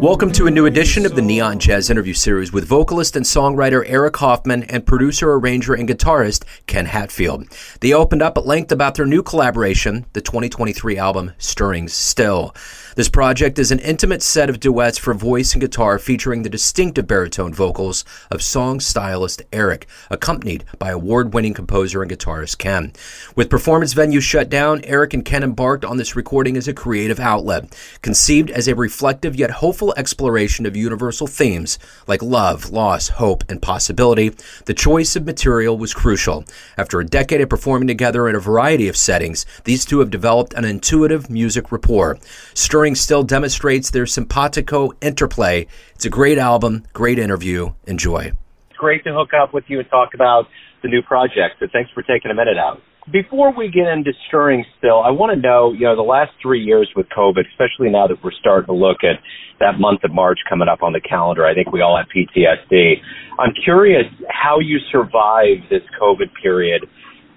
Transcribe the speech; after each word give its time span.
Welcome 0.00 0.30
to 0.34 0.46
a 0.46 0.50
new 0.52 0.66
edition 0.66 1.04
of 1.04 1.16
the 1.16 1.22
Neon 1.22 1.58
Jazz 1.58 1.90
interview 1.90 2.14
series 2.14 2.52
with 2.52 2.68
vocalist 2.68 3.16
and 3.16 3.26
songwriter 3.26 3.82
Eric 3.84 4.16
Hoffman 4.18 4.62
and 4.62 4.86
producer, 4.86 5.32
arranger, 5.32 5.74
and 5.74 5.88
guitarist 5.88 6.44
Ken 6.68 6.86
Hatfield. 6.86 7.48
They 7.80 7.92
opened 7.92 8.22
up 8.22 8.38
at 8.38 8.46
length 8.46 8.70
about 8.70 8.94
their 8.94 9.06
new 9.06 9.24
collaboration, 9.24 10.06
the 10.12 10.20
2023 10.20 10.98
album 10.98 11.32
Stirrings 11.38 11.94
Still. 11.94 12.54
This 12.98 13.08
project 13.08 13.60
is 13.60 13.70
an 13.70 13.78
intimate 13.78 14.24
set 14.24 14.50
of 14.50 14.58
duets 14.58 14.98
for 14.98 15.14
voice 15.14 15.52
and 15.52 15.60
guitar 15.60 16.00
featuring 16.00 16.42
the 16.42 16.48
distinctive 16.48 17.06
baritone 17.06 17.54
vocals 17.54 18.04
of 18.28 18.42
song 18.42 18.80
stylist 18.80 19.40
Eric, 19.52 19.86
accompanied 20.10 20.64
by 20.80 20.90
award 20.90 21.32
winning 21.32 21.54
composer 21.54 22.02
and 22.02 22.10
guitarist 22.10 22.58
Ken. 22.58 22.92
With 23.36 23.50
performance 23.50 23.94
venues 23.94 24.22
shut 24.22 24.50
down, 24.50 24.80
Eric 24.82 25.14
and 25.14 25.24
Ken 25.24 25.44
embarked 25.44 25.84
on 25.84 25.96
this 25.96 26.16
recording 26.16 26.56
as 26.56 26.66
a 26.66 26.74
creative 26.74 27.20
outlet, 27.20 27.72
conceived 28.02 28.50
as 28.50 28.66
a 28.66 28.74
reflective 28.74 29.36
yet 29.36 29.52
hopeful 29.52 29.94
exploration 29.96 30.66
of 30.66 30.76
universal 30.76 31.28
themes 31.28 31.78
like 32.08 32.20
love, 32.20 32.70
loss, 32.70 33.10
hope, 33.10 33.44
and 33.48 33.62
possibility. 33.62 34.32
The 34.64 34.74
choice 34.74 35.14
of 35.14 35.24
material 35.24 35.78
was 35.78 35.94
crucial. 35.94 36.44
After 36.76 36.98
a 36.98 37.06
decade 37.06 37.42
of 37.42 37.48
performing 37.48 37.86
together 37.86 38.28
in 38.28 38.34
a 38.34 38.40
variety 38.40 38.88
of 38.88 38.96
settings, 38.96 39.46
these 39.62 39.84
two 39.84 40.00
have 40.00 40.10
developed 40.10 40.52
an 40.54 40.64
intuitive 40.64 41.30
music 41.30 41.70
rapport. 41.70 42.18
Stirrings 42.54 42.87
still 42.94 43.22
demonstrates 43.22 43.90
their 43.90 44.06
simpatico 44.06 44.90
interplay. 45.00 45.66
It's 45.94 46.04
a 46.04 46.10
great 46.10 46.38
album, 46.38 46.84
great 46.92 47.18
interview. 47.18 47.72
Enjoy. 47.86 48.32
It's 48.70 48.78
great 48.78 49.04
to 49.04 49.12
hook 49.12 49.30
up 49.34 49.52
with 49.54 49.64
you 49.68 49.80
and 49.80 49.88
talk 49.88 50.14
about 50.14 50.44
the 50.82 50.88
new 50.88 51.02
project. 51.02 51.56
So 51.60 51.66
thanks 51.72 51.90
for 51.92 52.02
taking 52.02 52.30
a 52.30 52.34
minute 52.34 52.58
out. 52.58 52.80
Before 53.10 53.56
we 53.56 53.70
get 53.70 53.88
into 53.88 54.12
Stirrings 54.28 54.66
Still, 54.76 55.00
I 55.00 55.10
want 55.10 55.32
to 55.32 55.40
know, 55.40 55.72
you 55.72 55.88
know, 55.88 55.96
the 55.96 56.04
last 56.04 56.32
three 56.42 56.60
years 56.60 56.90
with 56.94 57.06
COVID, 57.08 57.48
especially 57.56 57.88
now 57.88 58.06
that 58.06 58.22
we're 58.22 58.36
starting 58.38 58.66
to 58.66 58.76
look 58.76 58.98
at 59.02 59.16
that 59.60 59.80
month 59.80 60.04
of 60.04 60.12
March 60.12 60.38
coming 60.48 60.68
up 60.68 60.82
on 60.82 60.92
the 60.92 61.00
calendar, 61.00 61.46
I 61.46 61.54
think 61.54 61.72
we 61.72 61.80
all 61.80 61.96
have 61.96 62.06
PTSD. 62.12 63.00
I'm 63.38 63.54
curious 63.64 64.04
how 64.28 64.60
you 64.60 64.78
survived 64.92 65.70
this 65.70 65.82
COVID 65.96 66.28
period 66.42 66.84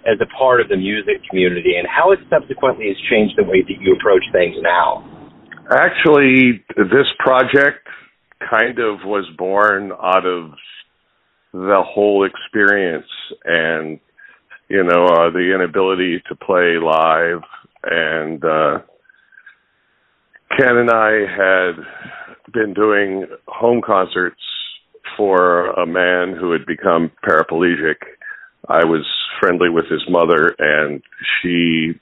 as 0.04 0.20
a 0.20 0.28
part 0.36 0.60
of 0.60 0.68
the 0.68 0.76
music 0.76 1.24
community 1.30 1.78
and 1.78 1.88
how 1.88 2.12
it 2.12 2.20
subsequently 2.30 2.88
has 2.90 2.98
changed 3.10 3.36
the 3.38 3.44
way 3.44 3.62
that 3.62 3.78
you 3.80 3.96
approach 3.96 4.24
things 4.34 4.56
now. 4.60 5.08
Actually, 5.72 6.64
this 6.76 7.08
project 7.20 7.88
kind 8.50 8.78
of 8.80 9.00
was 9.06 9.26
born 9.38 9.92
out 9.94 10.26
of 10.26 10.52
the 11.54 11.82
whole 11.86 12.26
experience 12.26 13.08
and 13.46 14.00
you 14.68 14.84
know 14.84 15.06
uh, 15.06 15.30
the 15.32 15.54
inability 15.54 16.22
to 16.28 16.36
play 16.36 16.78
live 16.78 17.42
and 17.84 18.44
uh 18.44 18.80
Ken 20.58 20.76
and 20.78 20.90
I 20.90 21.12
had 21.30 22.54
been 22.54 22.74
doing 22.74 23.26
home 23.48 23.82
concerts 23.86 24.42
for 25.16 25.68
a 25.72 25.86
man 25.86 26.36
who 26.38 26.52
had 26.52 26.66
become 26.66 27.12
paraplegic. 27.24 27.96
I 28.68 28.84
was 28.84 29.06
friendly 29.40 29.70
with 29.70 29.86
his 29.86 30.02
mother 30.10 30.54
and 30.60 31.02
she 31.42 31.94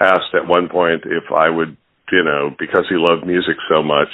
asked 0.00 0.34
at 0.34 0.48
one 0.48 0.68
point 0.70 1.02
if 1.04 1.30
I 1.34 1.50
would 1.50 1.76
you 2.12 2.22
know, 2.22 2.54
because 2.58 2.84
he 2.88 2.96
loved 2.96 3.26
music 3.26 3.56
so 3.74 3.82
much, 3.82 4.12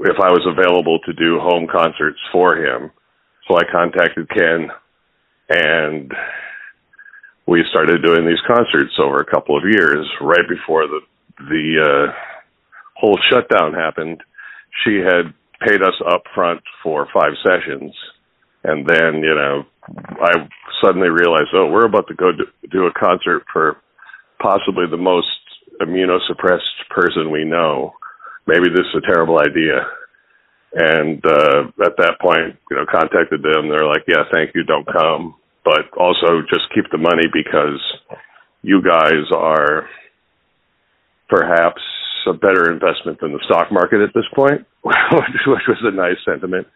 if 0.00 0.16
I 0.20 0.30
was 0.30 0.44
available 0.46 0.98
to 1.06 1.12
do 1.12 1.38
home 1.38 1.68
concerts 1.70 2.18
for 2.32 2.56
him. 2.56 2.90
So 3.46 3.56
I 3.56 3.62
contacted 3.70 4.28
Ken 4.28 4.68
and 5.48 6.12
we 7.46 7.64
started 7.70 8.02
doing 8.04 8.26
these 8.26 8.42
concerts 8.46 8.94
over 9.02 9.18
a 9.18 9.30
couple 9.30 9.56
of 9.56 9.64
years 9.64 10.06
right 10.20 10.48
before 10.48 10.86
the 10.86 11.00
the 11.38 12.08
uh 12.10 12.12
whole 12.96 13.18
shutdown 13.30 13.72
happened. 13.72 14.20
She 14.84 14.96
had 14.96 15.32
paid 15.66 15.82
us 15.82 15.94
up 16.06 16.24
front 16.34 16.60
for 16.82 17.08
five 17.12 17.32
sessions 17.44 17.94
and 18.62 18.86
then, 18.86 19.22
you 19.22 19.34
know, 19.34 19.64
I 20.20 20.48
suddenly 20.82 21.08
realized, 21.08 21.48
oh, 21.54 21.66
we're 21.66 21.86
about 21.86 22.08
to 22.08 22.14
go 22.14 22.30
do, 22.32 22.44
do 22.70 22.86
a 22.86 22.92
concert 22.92 23.44
for 23.52 23.76
possibly 24.40 24.84
the 24.90 24.98
most 24.98 25.28
immunosuppressed 25.80 26.88
person 26.90 27.30
we 27.30 27.44
know. 27.44 27.92
Maybe 28.46 28.68
this 28.68 28.86
is 28.92 29.02
a 29.02 29.12
terrible 29.12 29.38
idea. 29.38 29.86
And 30.72 31.24
uh, 31.26 31.84
at 31.84 31.96
that 31.98 32.18
point, 32.20 32.56
you 32.70 32.76
know, 32.76 32.86
contacted 32.90 33.42
them. 33.42 33.68
They're 33.68 33.86
like, 33.86 34.04
"Yeah, 34.06 34.22
thank 34.32 34.54
you, 34.54 34.62
don't 34.62 34.86
come, 34.86 35.34
but 35.64 35.90
also 35.98 36.42
just 36.48 36.72
keep 36.74 36.84
the 36.92 36.98
money 36.98 37.26
because 37.32 37.80
you 38.62 38.80
guys 38.82 39.26
are 39.34 39.88
perhaps 41.28 41.82
a 42.28 42.34
better 42.34 42.70
investment 42.70 43.18
than 43.20 43.32
the 43.32 43.40
stock 43.46 43.72
market 43.72 44.00
at 44.00 44.14
this 44.14 44.26
point," 44.34 44.64
which 44.82 45.66
was 45.66 45.82
a 45.82 45.90
nice 45.90 46.18
sentiment. 46.24 46.68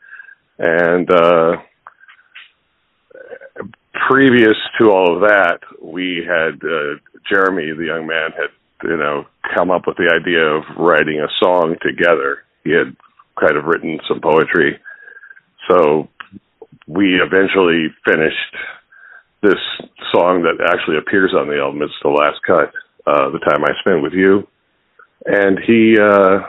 And 0.58 1.08
uh, 1.10 1.56
previous 4.08 4.56
to 4.80 4.90
all 4.90 5.14
of 5.14 5.28
that, 5.28 5.60
we 5.80 6.22
had 6.26 6.54
uh, 6.64 6.98
Jeremy, 7.28 7.72
the 7.76 7.86
young 7.86 8.06
man, 8.06 8.30
had 8.32 8.50
you 8.84 8.96
know, 8.96 9.24
come 9.54 9.70
up 9.70 9.86
with 9.86 9.96
the 9.96 10.12
idea 10.14 10.42
of 10.44 10.62
writing 10.78 11.20
a 11.20 11.28
song 11.42 11.76
together. 11.82 12.44
He 12.64 12.70
had 12.70 12.96
kind 13.40 13.56
of 13.56 13.64
written 13.64 13.98
some 14.08 14.20
poetry. 14.20 14.78
So 15.68 16.08
we 16.86 17.20
eventually 17.20 17.88
finished 18.04 18.54
this 19.42 19.60
song 20.12 20.42
that 20.42 20.64
actually 20.72 20.98
appears 20.98 21.32
on 21.34 21.48
the 21.48 21.58
album. 21.58 21.82
It's 21.82 21.92
the 22.02 22.08
last 22.08 22.40
cut, 22.46 22.72
uh, 23.06 23.30
The 23.30 23.40
Time 23.40 23.64
I 23.64 23.72
Spent 23.80 24.02
With 24.02 24.12
You. 24.12 24.46
And 25.26 25.58
he, 25.58 25.96
uh, 26.00 26.40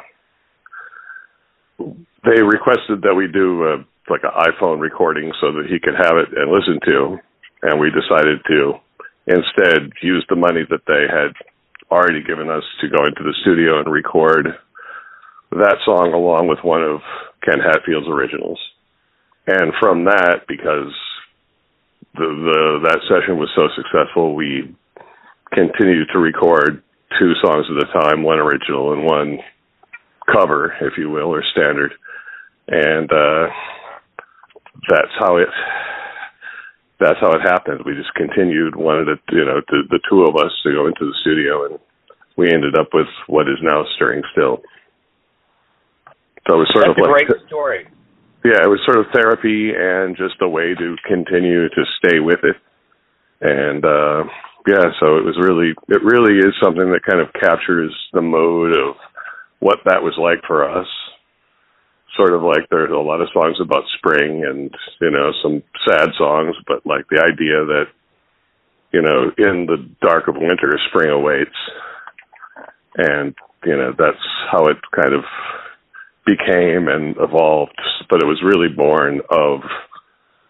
they 2.23 2.41
requested 2.41 3.01
that 3.03 3.15
we 3.15 3.27
do 3.27 3.63
a, 3.63 3.85
like 4.09 4.23
an 4.23 4.35
iPhone 4.35 4.79
recording 4.79 5.31
so 5.41 5.51
that 5.53 5.65
he 5.69 5.79
could 5.79 5.95
have 5.95 6.17
it 6.17 6.29
and 6.35 6.51
listen 6.51 6.79
to. 6.87 7.17
And 7.63 7.79
we 7.79 7.89
decided 7.89 8.39
to 8.47 8.73
instead 9.27 9.91
use 10.01 10.25
the 10.29 10.35
money 10.35 10.61
that 10.69 10.85
they 10.87 11.07
had 11.09 11.33
already 11.91 12.23
given 12.23 12.49
us 12.49 12.63
to 12.81 12.89
go 12.89 13.05
into 13.05 13.23
the 13.23 13.33
studio 13.41 13.79
and 13.79 13.91
record 13.91 14.47
that 15.51 15.77
song 15.85 16.13
along 16.13 16.47
with 16.47 16.59
one 16.63 16.83
of 16.83 17.01
Ken 17.43 17.59
Hatfield's 17.59 18.07
originals. 18.07 18.59
And 19.47 19.71
from 19.79 20.05
that, 20.05 20.41
because 20.47 20.91
the, 22.15 22.25
the 22.25 22.79
that 22.89 22.99
session 23.07 23.37
was 23.37 23.49
so 23.55 23.69
successful, 23.75 24.35
we 24.35 24.75
continued 25.53 26.09
to 26.13 26.19
record 26.19 26.81
two 27.19 27.33
songs 27.43 27.65
at 27.69 27.89
a 27.89 28.01
time, 28.01 28.23
one 28.23 28.39
original 28.39 28.93
and 28.93 29.05
one 29.05 29.39
cover, 30.33 30.73
if 30.81 30.97
you 30.97 31.09
will, 31.09 31.33
or 31.33 31.43
standard. 31.51 31.93
And 32.67 33.11
uh, 33.11 33.47
that's 34.89 35.13
how 35.19 35.37
it 35.37 35.49
that's 36.99 37.19
how 37.19 37.31
it 37.33 37.41
happened. 37.41 37.81
We 37.85 37.93
just 37.93 38.13
continued, 38.15 38.75
wanted 38.75 39.09
it, 39.09 39.19
you 39.31 39.43
know, 39.43 39.59
to, 39.59 39.77
the 39.89 39.99
two 40.09 40.23
of 40.23 40.35
us 40.35 40.51
to 40.63 40.71
go 40.71 40.87
into 40.87 41.05
the 41.05 41.15
studio, 41.21 41.65
and 41.65 41.79
we 42.37 42.51
ended 42.51 42.77
up 42.77 42.89
with 42.93 43.07
what 43.27 43.47
is 43.47 43.59
now 43.61 43.83
Stirrings 43.95 44.25
Still. 44.31 44.63
So 46.47 46.55
it 46.55 46.59
was 46.59 46.71
sort 46.73 46.85
that's 46.87 46.99
of 46.99 47.09
like 47.09 47.23
a 47.23 47.33
great 47.33 47.47
story. 47.47 47.87
Yeah, 48.45 48.61
it 48.61 48.69
was 48.69 48.79
sort 48.85 48.99
of 48.99 49.09
therapy 49.11 49.73
and 49.73 50.15
just 50.15 50.37
a 50.41 50.47
way 50.47 50.75
to 50.77 50.95
continue 51.07 51.67
to 51.67 51.83
stay 51.97 52.19
with 52.19 52.39
it. 52.43 52.55
And 53.41 53.83
uh 53.83 54.23
yeah, 54.67 54.93
so 54.99 55.17
it 55.17 55.25
was 55.25 55.37
really 55.41 55.73
it 55.89 56.03
really 56.05 56.37
is 56.37 56.53
something 56.61 56.91
that 56.93 57.01
kind 57.09 57.19
of 57.19 57.33
captures 57.33 57.93
the 58.13 58.21
mode 58.21 58.77
of 58.77 58.95
what 59.59 59.79
that 59.85 60.03
was 60.03 60.13
like 60.21 60.45
for 60.45 60.69
us 60.69 60.87
sort 62.15 62.33
of 62.33 62.41
like 62.41 62.67
there's 62.69 62.91
a 62.91 62.95
lot 62.95 63.21
of 63.21 63.29
songs 63.33 63.57
about 63.61 63.83
spring 63.97 64.43
and 64.47 64.71
you 65.01 65.11
know 65.11 65.31
some 65.43 65.61
sad 65.87 66.09
songs 66.17 66.55
but 66.67 66.85
like 66.85 67.05
the 67.09 67.19
idea 67.19 67.65
that 67.65 67.85
you 68.91 69.01
know 69.01 69.31
in 69.37 69.65
the 69.67 69.77
dark 70.01 70.27
of 70.27 70.35
winter 70.35 70.71
spring 70.89 71.09
awaits. 71.09 71.55
And 72.97 73.35
you 73.65 73.75
know 73.75 73.91
that's 73.97 74.23
how 74.51 74.65
it 74.65 74.77
kind 74.95 75.13
of 75.13 75.23
became 76.25 76.87
and 76.87 77.15
evolved 77.19 77.79
but 78.09 78.21
it 78.21 78.25
was 78.25 78.41
really 78.41 78.69
born 78.73 79.21
of 79.29 79.59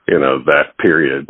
you 0.08 0.20
know 0.20 0.40
that 0.46 0.78
period. 0.78 1.30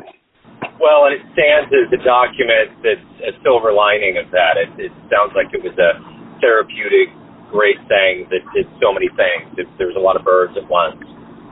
Well 0.79 1.07
and 1.07 1.15
it 1.15 1.23
stands 1.31 1.71
as 1.71 1.87
a 1.95 2.03
document 2.03 2.75
that's 2.83 3.09
a 3.23 3.43
silver 3.43 3.71
lining 3.71 4.19
of 4.19 4.29
that. 4.31 4.59
It, 4.59 4.91
it 4.91 4.93
sounds 5.07 5.31
like 5.31 5.55
it 5.55 5.63
was 5.63 5.73
a 5.79 6.03
therapeutic 6.41 7.15
great 7.51 7.77
thing 7.87 8.27
that 8.29 8.41
did 8.53 8.67
so 8.81 8.93
many 8.93 9.09
things. 9.13 9.53
It, 9.57 9.67
there 9.77 9.87
was 9.87 9.95
a 9.95 10.03
lot 10.03 10.15
of 10.15 10.23
birds 10.23 10.53
at 10.57 10.67
once 10.69 11.01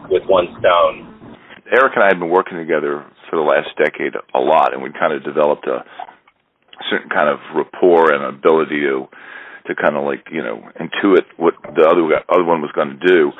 with 0.09 0.23
one 0.27 0.47
stone. 0.59 1.09
Eric 1.71 1.93
and 1.95 2.03
I 2.03 2.07
had 2.11 2.19
been 2.19 2.29
working 2.29 2.57
together 2.57 3.05
for 3.29 3.37
the 3.37 3.45
last 3.45 3.69
decade 3.77 4.13
a 4.13 4.39
lot, 4.39 4.73
and 4.73 4.83
we 4.83 4.91
kind 4.91 5.13
of 5.13 5.23
developed 5.23 5.65
a 5.65 5.83
certain 6.89 7.09
kind 7.09 7.29
of 7.29 7.39
rapport 7.55 8.13
and 8.13 8.23
ability 8.23 8.81
to 8.81 9.07
to 9.67 9.75
kind 9.75 9.95
of 9.95 10.03
like 10.03 10.27
you 10.29 10.43
know 10.43 10.59
intuit 10.75 11.23
what 11.37 11.55
the 11.63 11.87
other 11.87 12.03
other 12.29 12.43
one 12.43 12.61
was 12.61 12.71
going 12.75 12.99
to 12.99 13.07
do. 13.07 13.31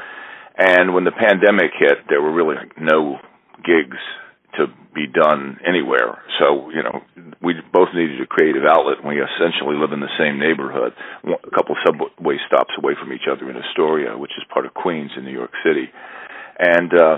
And 0.58 0.94
when 0.94 1.04
the 1.04 1.12
pandemic 1.12 1.72
hit, 1.78 2.06
there 2.10 2.22
were 2.22 2.32
really 2.32 2.56
no 2.80 3.18
gigs 3.66 3.98
to 4.58 4.68
be 4.94 5.08
done 5.10 5.58
anywhere. 5.66 6.22
So, 6.40 6.70
you 6.70 6.84
know, 6.84 7.02
we 7.42 7.56
both 7.74 7.90
needed 7.94 8.22
a 8.22 8.28
creative 8.28 8.64
outlet. 8.64 9.02
And 9.02 9.10
we 9.10 9.18
essentially 9.18 9.76
live 9.76 9.92
in 9.92 10.00
the 10.00 10.14
same 10.18 10.38
neighborhood, 10.40 10.94
a 11.26 11.52
couple 11.52 11.76
subway 11.86 12.38
stops 12.48 12.74
away 12.78 12.94
from 13.00 13.12
each 13.14 13.26
other 13.26 13.50
in 13.50 13.58
Astoria, 13.58 14.18
which 14.18 14.32
is 14.38 14.44
part 14.54 14.66
of 14.66 14.74
Queens 14.74 15.12
in 15.18 15.26
New 15.26 15.34
York 15.34 15.52
City. 15.66 15.90
And 16.60 16.94
uh, 16.94 17.18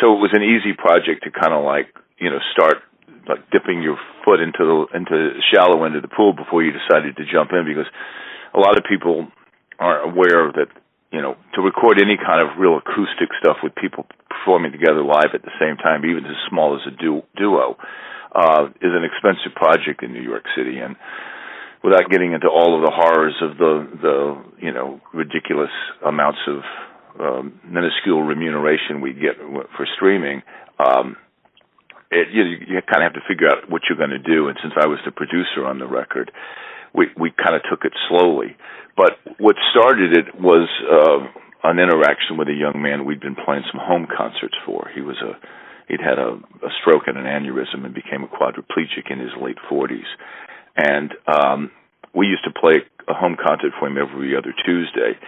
so 0.00 0.16
it 0.16 0.20
was 0.24 0.32
an 0.32 0.42
easy 0.42 0.72
project 0.72 1.24
to 1.24 1.30
kind 1.30 1.52
of 1.52 1.64
like, 1.64 1.92
you 2.18 2.30
know, 2.30 2.40
start 2.52 2.80
like 3.28 3.44
dipping 3.52 3.82
your 3.82 4.00
foot 4.24 4.40
into 4.40 4.64
the 4.64 4.96
into 4.96 5.38
shallow 5.52 5.84
end 5.84 5.94
of 5.94 6.02
the 6.02 6.08
pool 6.08 6.32
before 6.32 6.64
you 6.64 6.72
decided 6.72 7.16
to 7.16 7.24
jump 7.30 7.52
in 7.52 7.68
because 7.68 7.86
a 8.54 8.58
lot 8.58 8.76
of 8.76 8.84
people 8.88 9.28
aren't 9.78 10.12
aware 10.12 10.50
that 10.52 10.68
you 11.12 11.20
know, 11.20 11.36
to 11.54 11.60
record 11.60 11.98
any 12.00 12.16
kind 12.16 12.40
of 12.40 12.58
real 12.58 12.78
acoustic 12.78 13.28
stuff 13.40 13.58
with 13.62 13.74
people 13.74 14.06
performing 14.28 14.72
together 14.72 15.02
live 15.02 15.34
at 15.34 15.42
the 15.42 15.50
same 15.58 15.76
time, 15.76 16.04
even 16.04 16.24
as 16.24 16.36
small 16.48 16.76
as 16.78 16.86
a 16.86 16.94
du- 16.96 17.26
duo, 17.36 17.76
uh, 18.34 18.66
is 18.80 18.94
an 18.94 19.02
expensive 19.02 19.54
project 19.54 20.02
in 20.02 20.12
New 20.12 20.22
York 20.22 20.44
City. 20.56 20.78
And 20.78 20.94
without 21.82 22.08
getting 22.10 22.32
into 22.32 22.46
all 22.46 22.76
of 22.78 22.82
the 22.82 22.92
horrors 22.94 23.34
of 23.42 23.58
the, 23.58 23.88
the 24.00 24.42
you 24.64 24.72
know, 24.72 25.00
ridiculous 25.12 25.74
amounts 26.06 26.38
of 26.46 26.62
um, 27.18 27.60
minuscule 27.64 28.22
remuneration 28.22 29.00
we 29.00 29.12
get 29.12 29.36
for 29.76 29.86
streaming, 29.96 30.42
um, 30.78 31.16
it, 32.10 32.28
you, 32.32 32.42
you 32.42 32.80
kind 32.86 33.02
of 33.02 33.12
have 33.12 33.14
to 33.14 33.26
figure 33.28 33.48
out 33.48 33.68
what 33.68 33.82
you're 33.88 33.98
going 33.98 34.10
to 34.10 34.18
do. 34.18 34.48
And 34.48 34.58
since 34.62 34.74
I 34.76 34.86
was 34.86 34.98
the 35.04 35.10
producer 35.10 35.66
on 35.66 35.78
the 35.78 35.86
record, 35.86 36.30
we 36.94 37.06
we 37.18 37.30
kind 37.30 37.54
of 37.54 37.62
took 37.70 37.84
it 37.84 37.92
slowly. 38.08 38.56
But 38.96 39.18
what 39.38 39.56
started 39.70 40.12
it 40.12 40.40
was 40.40 40.68
uh, 40.90 41.26
an 41.64 41.78
interaction 41.78 42.36
with 42.36 42.48
a 42.48 42.54
young 42.54 42.82
man 42.82 43.04
we'd 43.04 43.20
been 43.20 43.36
playing 43.36 43.62
some 43.70 43.80
home 43.80 44.06
concerts 44.06 44.56
for. 44.66 44.88
He 44.94 45.00
was 45.00 45.16
a 45.22 45.38
he'd 45.88 46.00
had 46.00 46.18
a, 46.18 46.38
a 46.62 46.70
stroke 46.80 47.04
and 47.06 47.16
an 47.18 47.24
aneurysm 47.24 47.84
and 47.84 47.94
became 47.94 48.22
a 48.24 48.28
quadriplegic 48.28 49.10
in 49.10 49.18
his 49.18 49.30
late 49.40 49.58
40s, 49.70 50.06
and 50.76 51.12
um, 51.26 51.70
we 52.14 52.26
used 52.26 52.44
to 52.44 52.50
play 52.50 52.82
a 53.08 53.14
home 53.14 53.36
concert 53.36 53.72
for 53.78 53.88
him 53.88 53.98
every 53.98 54.36
other 54.36 54.54
Tuesday. 54.64 55.18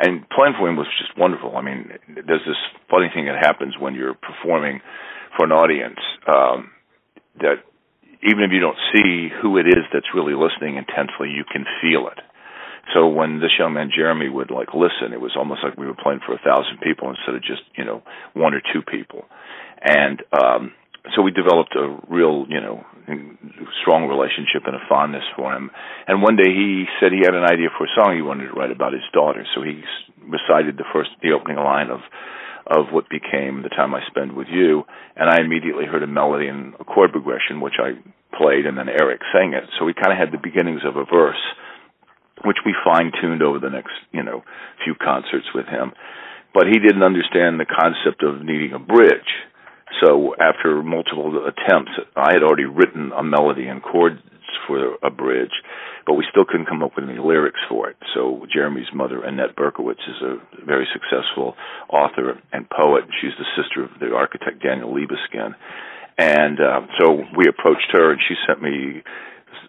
And 0.00 0.28
playing 0.30 0.54
for 0.56 0.68
him 0.68 0.76
was 0.76 0.86
just 0.96 1.18
wonderful. 1.18 1.56
I 1.56 1.62
mean, 1.62 1.90
there's 2.06 2.46
this 2.46 2.56
funny 2.88 3.08
thing 3.12 3.26
that 3.26 3.34
happens 3.42 3.74
when 3.78 3.94
you're 3.94 4.14
performing 4.14 4.80
for 5.36 5.44
an 5.44 5.50
audience 5.50 5.98
um, 6.28 6.70
that 7.40 7.64
even 8.22 8.42
if 8.42 8.50
you 8.50 8.60
don't 8.60 8.78
see 8.92 9.28
who 9.30 9.58
it 9.58 9.66
is 9.66 9.86
that's 9.92 10.14
really 10.14 10.34
listening 10.34 10.76
intensely, 10.76 11.30
you 11.30 11.44
can 11.44 11.64
feel 11.80 12.08
it. 12.08 12.18
So 12.94 13.06
when 13.06 13.40
this 13.40 13.52
young 13.58 13.74
man 13.74 13.90
Jeremy 13.94 14.28
would 14.28 14.50
like 14.50 14.72
listen, 14.72 15.12
it 15.12 15.20
was 15.20 15.36
almost 15.36 15.60
like 15.62 15.76
we 15.76 15.86
were 15.86 15.98
playing 15.98 16.20
for 16.24 16.32
a 16.32 16.40
thousand 16.40 16.80
people 16.80 17.10
instead 17.10 17.34
of 17.34 17.42
just 17.42 17.62
you 17.76 17.84
know 17.84 18.02
one 18.32 18.54
or 18.54 18.62
two 18.64 18.80
people, 18.80 19.26
and 19.82 20.22
um, 20.32 20.72
so 21.14 21.20
we 21.20 21.30
developed 21.30 21.76
a 21.76 21.96
real 22.08 22.46
you 22.48 22.60
know 22.60 22.84
strong 23.84 24.08
relationship 24.08 24.64
and 24.64 24.74
a 24.74 24.82
fondness 24.88 25.24
for 25.36 25.52
him. 25.52 25.70
And 26.06 26.22
one 26.22 26.36
day 26.36 26.48
he 26.48 26.84
said 26.98 27.12
he 27.12 27.24
had 27.24 27.36
an 27.36 27.44
idea 27.44 27.68
for 27.76 27.84
a 27.84 27.92
song 27.92 28.16
he 28.16 28.22
wanted 28.22 28.48
to 28.48 28.56
write 28.56 28.72
about 28.72 28.92
his 28.92 29.04
daughter, 29.12 29.44
so 29.54 29.60
he 29.60 29.84
recited 30.24 30.76
the 30.76 30.88
first 30.92 31.10
the 31.20 31.32
opening 31.36 31.60
line 31.60 31.90
of 31.92 32.00
of 32.68 32.92
what 32.92 33.08
became 33.08 33.62
the 33.62 33.72
time 33.72 33.94
I 33.94 34.04
spend 34.06 34.36
with 34.36 34.48
you, 34.50 34.84
and 35.16 35.28
I 35.28 35.40
immediately 35.40 35.86
heard 35.86 36.02
a 36.02 36.06
melody 36.06 36.48
and 36.48 36.74
a 36.78 36.84
chord 36.84 37.12
progression, 37.12 37.60
which 37.60 37.80
I 37.80 37.96
played, 38.36 38.66
and 38.66 38.76
then 38.76 38.88
Eric 38.88 39.20
sang 39.32 39.54
it. 39.54 39.64
So 39.78 39.84
we 39.84 39.94
kind 39.94 40.12
of 40.12 40.18
had 40.20 40.32
the 40.32 40.42
beginnings 40.42 40.82
of 40.84 40.96
a 40.96 41.08
verse, 41.08 41.40
which 42.44 42.58
we 42.66 42.76
fine 42.84 43.10
tuned 43.20 43.42
over 43.42 43.58
the 43.58 43.70
next, 43.70 43.96
you 44.12 44.22
know, 44.22 44.44
few 44.84 44.94
concerts 44.94 45.48
with 45.54 45.66
him. 45.66 45.92
But 46.52 46.68
he 46.68 46.78
didn't 46.78 47.02
understand 47.02 47.58
the 47.58 47.66
concept 47.68 48.22
of 48.22 48.44
needing 48.44 48.72
a 48.72 48.78
bridge. 48.78 49.32
So 50.04 50.34
after 50.36 50.82
multiple 50.82 51.48
attempts, 51.48 51.92
I 52.14 52.32
had 52.32 52.42
already 52.42 52.64
written 52.64 53.12
a 53.16 53.22
melody 53.22 53.66
and 53.66 53.82
chords 53.82 54.20
for 54.66 54.96
a 55.02 55.10
bridge, 55.10 55.52
but 56.06 56.14
we 56.14 56.24
still 56.30 56.44
couldn't 56.44 56.66
come 56.66 56.82
up 56.82 56.92
with 56.96 57.08
any 57.08 57.18
lyrics 57.18 57.60
for 57.68 57.88
it. 57.90 57.96
So 58.14 58.46
Jeremy's 58.52 58.92
mother, 58.94 59.22
Annette 59.22 59.56
Berkowitz, 59.56 60.02
is 60.08 60.22
a 60.22 60.64
very 60.64 60.86
successful 60.92 61.54
author 61.88 62.40
and 62.52 62.68
poet. 62.70 63.04
She's 63.20 63.36
the 63.38 63.48
sister 63.60 63.84
of 63.84 63.90
the 64.00 64.14
architect 64.14 64.62
Daniel 64.62 64.92
Libeskind. 64.92 65.54
And 66.18 66.58
uh, 66.60 66.80
so 66.98 67.22
we 67.36 67.46
approached 67.48 67.88
her, 67.92 68.10
and 68.10 68.20
she 68.26 68.34
sent 68.46 68.60
me 68.60 69.02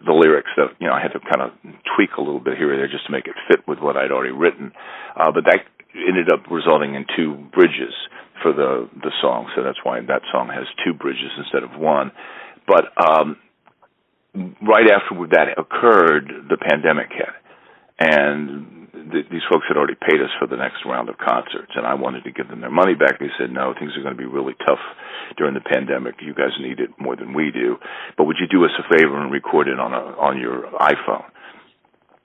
the 0.04 0.12
lyrics 0.12 0.50
that 0.56 0.72
you 0.80 0.88
know 0.88 0.94
I 0.94 1.00
had 1.00 1.12
to 1.12 1.20
kind 1.20 1.42
of 1.44 1.52
tweak 1.94 2.16
a 2.16 2.22
little 2.22 2.40
bit 2.40 2.56
here 2.56 2.72
or 2.72 2.76
there 2.76 2.88
just 2.88 3.06
to 3.06 3.12
make 3.12 3.26
it 3.26 3.36
fit 3.48 3.66
with 3.68 3.78
what 3.78 3.96
I'd 3.96 4.10
already 4.10 4.32
written. 4.32 4.72
Uh, 5.14 5.30
but 5.30 5.44
that 5.44 5.60
ended 5.94 6.32
up 6.32 6.50
resulting 6.50 6.94
in 6.94 7.04
two 7.16 7.34
bridges 7.52 7.94
for 8.42 8.52
the 8.52 8.88
the 8.98 9.12
song, 9.20 9.50
so 9.54 9.62
that's 9.62 9.78
why 9.84 10.00
that 10.00 10.22
song 10.32 10.48
has 10.48 10.66
two 10.84 10.94
bridges 10.94 11.30
instead 11.38 11.62
of 11.62 11.78
one. 11.78 12.10
But 12.66 12.90
um, 12.96 13.36
right 14.34 14.86
after 14.90 15.14
that 15.32 15.58
occurred, 15.58 16.48
the 16.48 16.56
pandemic 16.56 17.08
hit, 17.10 17.34
and 17.98 18.88
th- 19.12 19.26
these 19.30 19.42
folks 19.50 19.66
had 19.68 19.76
already 19.76 19.98
paid 19.98 20.20
us 20.20 20.30
for 20.38 20.46
the 20.46 20.56
next 20.56 20.84
round 20.86 21.08
of 21.08 21.18
concerts, 21.18 21.72
and 21.74 21.86
I 21.86 21.94
wanted 21.94 22.24
to 22.24 22.32
give 22.32 22.48
them 22.48 22.60
their 22.60 22.70
money 22.70 22.94
back. 22.94 23.18
They 23.18 23.30
said, 23.38 23.50
"No, 23.50 23.74
things 23.74 23.96
are 23.96 24.02
going 24.02 24.14
to 24.14 24.20
be 24.20 24.28
really 24.28 24.54
tough 24.66 24.82
during 25.36 25.54
the 25.54 25.60
pandemic. 25.60 26.22
You 26.22 26.34
guys 26.34 26.54
need 26.60 26.80
it 26.80 26.90
more 26.98 27.16
than 27.16 27.34
we 27.34 27.50
do, 27.50 27.78
but 28.16 28.24
would 28.24 28.38
you 28.38 28.46
do 28.46 28.64
us 28.64 28.72
a 28.78 28.86
favor 28.94 29.18
and 29.18 29.32
record 29.32 29.68
it 29.68 29.78
on 29.78 29.92
a 29.92 30.02
on 30.18 30.38
your 30.38 30.70
iPhone?" 30.78 31.24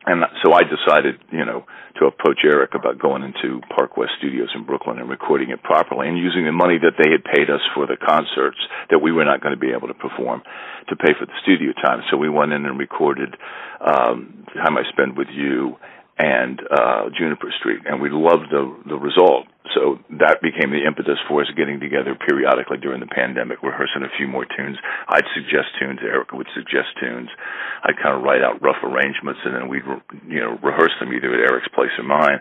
And 0.06 0.24
so 0.44 0.54
I 0.54 0.62
decided, 0.64 1.16
you 1.32 1.46
know, 1.46 1.66
to 2.00 2.06
approach 2.06 2.40
Eric 2.44 2.76
about 2.76 3.00
going 3.00 3.24
into 3.24 3.62
Park 3.74 3.98
West 3.98 4.12
Studios 4.20 4.50
in 4.54 4.66
Brooklyn 4.66 5.00
and 5.00 5.10
recording 5.10 5.50
it 5.50 5.64
properly 5.64 6.08
and 6.08 6.18
using 6.18 6.46
the 6.46 6.52
money 6.52 6.78
that 6.78 6.94
they 7.02 7.10
had 7.10 7.24
paid 7.24 7.50
us 7.50 7.62
for 7.74 7.88
the 7.88 7.98
concerts 7.98 8.58
that 8.90 9.00
we 9.00 9.12
were 9.12 9.26
not 9.26 9.42
going 9.42 9.54
to 9.54 9.60
be 9.60 9.72
able 9.72 9.88
to 9.88 9.94
perform 9.94 10.44
to 10.90 10.96
pay 10.96 11.14
for 11.18 11.26
the 11.26 11.38
studio 11.42 11.74
time. 11.74 12.04
So 12.12 12.18
we 12.18 12.30
went 12.30 12.52
in 12.52 12.66
and 12.66 12.78
recorded 12.78 13.36
um, 13.82 14.46
Time 14.54 14.78
I 14.78 14.84
Spend 14.92 15.18
with 15.18 15.28
You 15.34 15.78
and 16.18 16.62
uh, 16.72 17.12
Juniper 17.12 17.52
Street, 17.60 17.84
and 17.84 18.00
we 18.00 18.08
loved 18.10 18.48
the 18.48 18.64
the 18.88 18.96
result. 18.96 19.52
So 19.76 20.00
that 20.24 20.40
became 20.40 20.72
the 20.72 20.88
impetus 20.88 21.20
for 21.28 21.44
us 21.44 21.52
getting 21.60 21.84
together 21.84 22.16
periodically 22.16 22.80
during 22.80 23.04
the 23.04 23.12
pandemic, 23.12 23.60
rehearsing 23.60 24.08
a 24.08 24.12
few 24.16 24.24
more 24.24 24.48
tunes. 24.48 24.80
I'd 25.12 25.28
suggest 25.36 25.76
tunes, 25.76 26.00
Eric 26.00 26.32
would 26.32 26.48
suggest 26.56 26.96
tunes. 26.96 27.28
I'd 27.84 28.00
kind 28.00 28.16
of 28.16 28.24
write 28.24 28.40
out 28.40 28.64
rough 28.64 28.80
arrangements, 28.80 29.44
and 29.44 29.52
then 29.52 29.68
we'd 29.68 29.84
you 30.32 30.40
know 30.40 30.56
rehearse 30.64 30.96
them 31.04 31.12
either 31.12 31.36
at 31.36 31.52
Eric's 31.52 31.68
place 31.76 31.92
or 32.00 32.08
mine. 32.08 32.40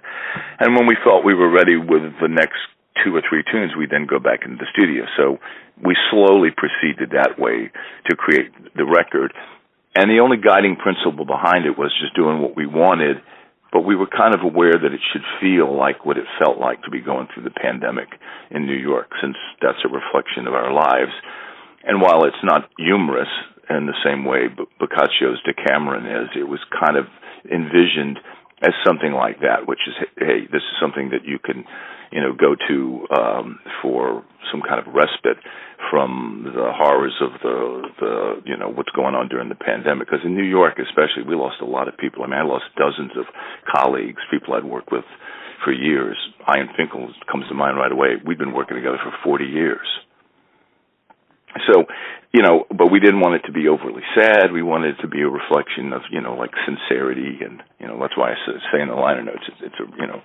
And 0.62 0.78
when 0.78 0.86
we 0.86 0.94
felt 1.02 1.26
we 1.26 1.34
were 1.34 1.50
ready 1.50 1.74
with 1.74 2.06
the 2.22 2.30
next 2.30 2.62
two 3.02 3.10
or 3.10 3.22
three 3.26 3.42
tunes, 3.50 3.74
we'd 3.74 3.90
then 3.90 4.06
go 4.06 4.22
back 4.22 4.46
into 4.46 4.62
the 4.62 4.70
studio. 4.70 5.02
So 5.18 5.42
we 5.82 5.98
slowly 6.14 6.54
proceeded 6.54 7.10
that 7.18 7.42
way 7.42 7.74
to 8.06 8.14
create 8.14 8.54
the 8.78 8.86
record. 8.86 9.34
And 9.98 10.10
the 10.10 10.22
only 10.22 10.38
guiding 10.38 10.78
principle 10.78 11.26
behind 11.26 11.66
it 11.66 11.74
was 11.78 11.90
just 11.98 12.14
doing 12.14 12.38
what 12.38 12.54
we 12.54 12.66
wanted 12.66 13.18
but 13.74 13.82
we 13.82 13.98
were 13.98 14.06
kind 14.06 14.38
of 14.38 14.46
aware 14.46 14.78
that 14.78 14.94
it 14.94 15.02
should 15.10 15.26
feel 15.42 15.66
like 15.66 16.06
what 16.06 16.16
it 16.16 16.30
felt 16.38 16.62
like 16.62 16.80
to 16.86 16.94
be 16.94 17.02
going 17.02 17.26
through 17.34 17.42
the 17.42 17.50
pandemic 17.50 18.06
in 18.54 18.70
New 18.70 18.78
York, 18.78 19.10
since 19.20 19.34
that's 19.60 19.82
a 19.82 19.90
reflection 19.90 20.46
of 20.46 20.54
our 20.54 20.72
lives. 20.72 21.10
And 21.82 22.00
while 22.00 22.22
it's 22.22 22.44
not 22.46 22.70
humorous 22.78 23.28
in 23.68 23.90
the 23.90 23.98
same 24.06 24.24
way 24.24 24.46
Boccaccio's 24.78 25.42
Decameron 25.42 26.06
is, 26.06 26.30
it 26.38 26.46
was 26.46 26.62
kind 26.70 26.96
of 26.96 27.10
envisioned 27.50 28.22
as 28.62 28.70
something 28.86 29.10
like 29.10 29.40
that, 29.42 29.66
which 29.66 29.82
is, 29.90 29.94
hey, 30.22 30.46
this 30.46 30.62
is 30.62 30.78
something 30.80 31.10
that 31.10 31.26
you 31.26 31.42
can, 31.42 31.66
you 32.14 32.20
know, 32.22 32.30
go 32.32 32.54
to 32.54 33.06
um, 33.10 33.58
for 33.82 34.22
some 34.52 34.62
kind 34.62 34.78
of 34.78 34.94
respite 34.94 35.42
from 35.90 36.46
the 36.46 36.70
horrors 36.70 37.18
of 37.20 37.34
the 37.42 37.58
the 37.98 38.14
you 38.46 38.56
know 38.56 38.70
what's 38.70 38.94
going 38.94 39.18
on 39.18 39.28
during 39.28 39.48
the 39.50 39.58
pandemic. 39.58 40.06
Because 40.06 40.24
in 40.24 40.38
New 40.38 40.46
York, 40.46 40.78
especially, 40.78 41.26
we 41.26 41.34
lost 41.34 41.58
a 41.60 41.66
lot 41.66 41.88
of 41.88 41.98
people. 41.98 42.22
I 42.22 42.30
mean, 42.30 42.38
I 42.38 42.46
lost 42.46 42.70
dozens 42.78 43.18
of 43.18 43.26
colleagues, 43.66 44.22
people 44.30 44.54
I'd 44.54 44.64
worked 44.64 44.92
with 44.92 45.04
for 45.64 45.72
years. 45.72 46.16
Ian 46.46 46.68
Finkel 46.76 47.10
comes 47.26 47.48
to 47.48 47.54
mind 47.54 47.76
right 47.76 47.90
away. 47.90 48.22
We've 48.24 48.38
been 48.38 48.54
working 48.54 48.76
together 48.76 48.98
for 49.02 49.12
40 49.24 49.44
years. 49.44 49.86
So, 51.70 51.84
you 52.32 52.42
know, 52.42 52.66
but 52.68 52.90
we 52.90 52.98
didn't 52.98 53.20
want 53.20 53.38
it 53.38 53.46
to 53.46 53.52
be 53.52 53.68
overly 53.68 54.02
sad. 54.14 54.50
We 54.52 54.62
wanted 54.62 54.98
it 54.98 55.02
to 55.02 55.08
be 55.08 55.22
a 55.22 55.30
reflection 55.30 55.92
of, 55.92 56.02
you 56.10 56.20
know, 56.20 56.34
like 56.34 56.50
sincerity, 56.66 57.38
and 57.46 57.62
you 57.78 57.86
know, 57.86 57.98
that's 58.00 58.16
why 58.18 58.32
I 58.32 58.36
say 58.74 58.82
in 58.82 58.88
the 58.88 58.98
liner 58.98 59.22
notes, 59.22 59.46
it's, 59.46 59.70
it's 59.70 59.78
a, 59.78 59.86
you 59.96 60.06
know, 60.06 60.20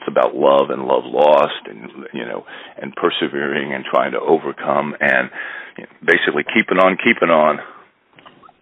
it's 0.00 0.08
about 0.08 0.34
love 0.34 0.70
and 0.70 0.88
love 0.88 1.04
lost, 1.04 1.68
and 1.68 2.08
you 2.14 2.24
know, 2.24 2.44
and 2.80 2.96
persevering 2.96 3.74
and 3.74 3.84
trying 3.84 4.12
to 4.12 4.20
overcome, 4.20 4.96
and 5.00 5.28
you 5.76 5.84
know, 5.84 5.90
basically 6.00 6.44
keeping 6.56 6.78
on, 6.78 6.96
keeping 6.96 7.28
on. 7.28 7.60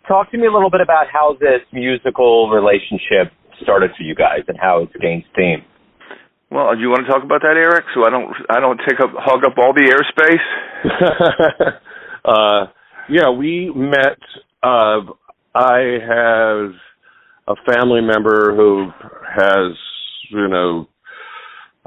Talk 0.06 0.30
to 0.32 0.38
me 0.38 0.46
a 0.46 0.52
little 0.52 0.70
bit 0.70 0.80
about 0.80 1.06
how 1.12 1.36
this 1.38 1.62
musical 1.72 2.50
relationship 2.50 3.30
started 3.62 3.90
for 3.96 4.02
you 4.02 4.14
guys 4.14 4.42
and 4.48 4.58
how 4.58 4.82
it's 4.82 4.96
gained 5.00 5.24
steam. 5.32 5.62
Well, 6.50 6.74
do 6.74 6.80
you 6.80 6.88
want 6.88 7.06
to 7.06 7.12
talk 7.12 7.22
about 7.22 7.42
that, 7.42 7.54
Eric? 7.54 7.84
So 7.94 8.04
I 8.06 8.10
don't 8.10 8.32
I 8.50 8.58
don't 8.58 8.80
take 8.88 8.98
up 9.00 9.10
hog 9.14 9.44
up 9.44 9.58
all 9.58 9.74
the 9.74 9.86
airspace. 9.86 10.42
uh, 12.24 12.72
yeah, 13.10 13.30
we 13.30 13.70
met. 13.74 14.18
Uh, 14.62 15.12
I 15.54 15.98
have 16.02 16.72
a 17.48 17.54
family 17.70 18.00
member 18.00 18.54
who 18.54 18.90
has, 19.36 19.76
you 20.30 20.48
know, 20.48 20.88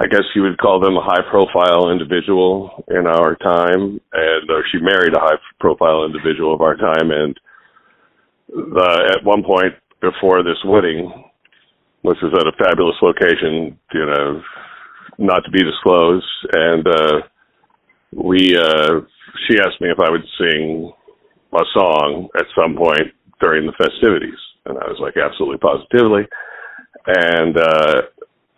I 0.01 0.07
guess 0.07 0.25
you 0.33 0.41
would 0.41 0.57
call 0.57 0.79
them 0.79 0.97
a 0.97 1.03
high 1.03 1.21
profile 1.29 1.91
individual 1.91 2.83
in 2.89 3.05
our 3.05 3.35
time, 3.35 4.01
and 4.13 4.49
or 4.49 4.63
she 4.71 4.79
married 4.79 5.13
a 5.13 5.19
high 5.19 5.37
profile 5.59 6.05
individual 6.05 6.55
of 6.55 6.61
our 6.61 6.75
time, 6.75 7.11
and 7.11 7.39
uh, 8.51 8.97
at 9.13 9.23
one 9.23 9.43
point 9.43 9.75
before 10.01 10.41
this 10.41 10.57
wedding, 10.65 11.05
which 12.01 12.17
was 12.23 12.33
at 12.33 12.47
a 12.47 12.57
fabulous 12.57 12.95
location, 13.03 13.77
you 13.93 14.05
know, 14.07 14.41
not 15.19 15.45
to 15.45 15.51
be 15.51 15.61
disclosed, 15.61 16.25
and 16.51 16.87
uh, 16.87 17.21
we 18.11 18.57
uh, 18.57 19.01
she 19.45 19.59
asked 19.59 19.81
me 19.81 19.91
if 19.91 19.99
I 19.99 20.09
would 20.09 20.25
sing 20.39 20.91
a 21.53 21.63
song 21.75 22.27
at 22.39 22.45
some 22.55 22.75
point 22.75 23.13
during 23.39 23.67
the 23.67 23.77
festivities, 23.77 24.39
and 24.65 24.79
I 24.79 24.87
was 24.87 24.97
like, 24.99 25.13
absolutely, 25.15 25.59
positively, 25.59 26.25
and 27.05 27.55
uh, 27.55 28.01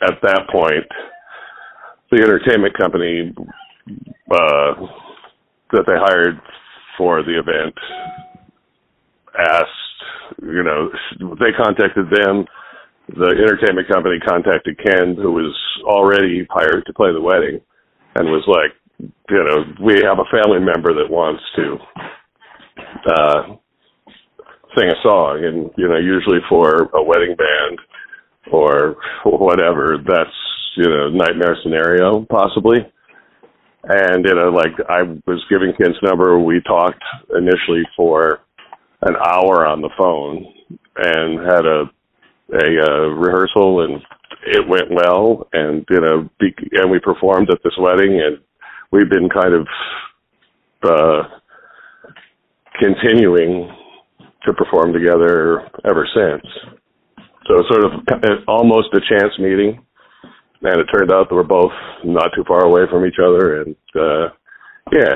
at 0.07 0.21
that 0.21 0.47
point 0.49 0.87
the 2.13 2.21
entertainment 2.21 2.77
company 2.77 3.33
uh, 4.31 4.73
that 5.71 5.83
they 5.87 5.97
hired 5.97 6.39
for 6.97 7.23
the 7.23 7.39
event 7.39 7.73
asked, 9.39 10.37
you 10.41 10.61
know, 10.61 10.89
they 11.39 11.51
contacted 11.57 12.05
them. 12.11 12.45
The 13.09 13.33
entertainment 13.33 13.89
company 13.89 14.19
contacted 14.19 14.77
Ken, 14.77 15.15
who 15.15 15.33
was 15.33 15.57
already 15.83 16.47
hired 16.49 16.85
to 16.85 16.93
play 16.93 17.11
the 17.11 17.21
wedding, 17.21 17.59
and 18.15 18.29
was 18.29 18.45
like, 18.47 18.77
you 18.99 19.43
know, 19.43 19.65
we 19.83 20.01
have 20.05 20.19
a 20.19 20.29
family 20.31 20.59
member 20.59 20.93
that 20.93 21.09
wants 21.09 21.41
to 21.55 21.77
uh, 23.09 23.41
sing 24.77 24.87
a 24.87 25.01
song, 25.01 25.43
and 25.43 25.71
you 25.77 25.87
know, 25.87 25.97
usually 25.97 26.39
for 26.47 26.89
a 26.93 27.03
wedding 27.03 27.35
band 27.35 27.79
or 28.51 28.97
whatever, 29.25 29.97
that's 30.05 30.42
you 30.75 30.89
know 30.89 31.09
nightmare 31.09 31.57
scenario 31.63 32.25
possibly. 32.29 32.79
And 33.85 34.25
you 34.25 34.33
know, 34.33 34.49
like 34.49 34.71
I 34.89 35.03
was 35.27 35.43
giving 35.49 35.73
Ken's 35.77 35.97
number, 36.01 36.39
we 36.39 36.61
talked 36.61 37.03
initially 37.35 37.83
for 37.97 38.39
an 39.01 39.15
hour 39.15 39.67
on 39.67 39.81
the 39.81 39.89
phone 39.97 40.45
and 40.97 41.39
had 41.39 41.65
a 41.65 41.83
a 42.53 42.85
uh, 42.85 43.07
rehearsal, 43.09 43.83
and 43.83 44.01
it 44.45 44.67
went 44.67 44.89
well. 44.89 45.47
And 45.53 45.85
you 45.89 45.99
know, 45.99 46.29
be, 46.39 46.53
and 46.73 46.89
we 46.91 46.99
performed 46.99 47.49
at 47.49 47.59
this 47.63 47.73
wedding, 47.77 48.21
and 48.21 48.37
we've 48.91 49.09
been 49.09 49.27
kind 49.29 49.53
of 49.53 49.67
uh, 50.83 51.23
continuing 52.79 53.69
to 54.45 54.53
perform 54.53 54.93
together 54.93 55.67
ever 55.89 56.07
since. 56.13 56.45
So 57.47 57.63
sort 57.69 57.85
of 57.85 57.91
almost 58.47 58.93
a 58.93 59.01
chance 59.09 59.37
meeting 59.39 59.83
and 60.63 60.79
it 60.79 60.87
turned 60.87 61.11
out 61.11 61.29
that 61.29 61.35
we're 61.35 61.43
both 61.43 61.75
not 62.03 62.31
too 62.35 62.43
far 62.47 62.63
away 62.63 62.83
from 62.89 63.05
each 63.05 63.19
other, 63.19 63.61
and 63.61 63.75
uh, 63.95 64.31
yeah. 64.91 65.15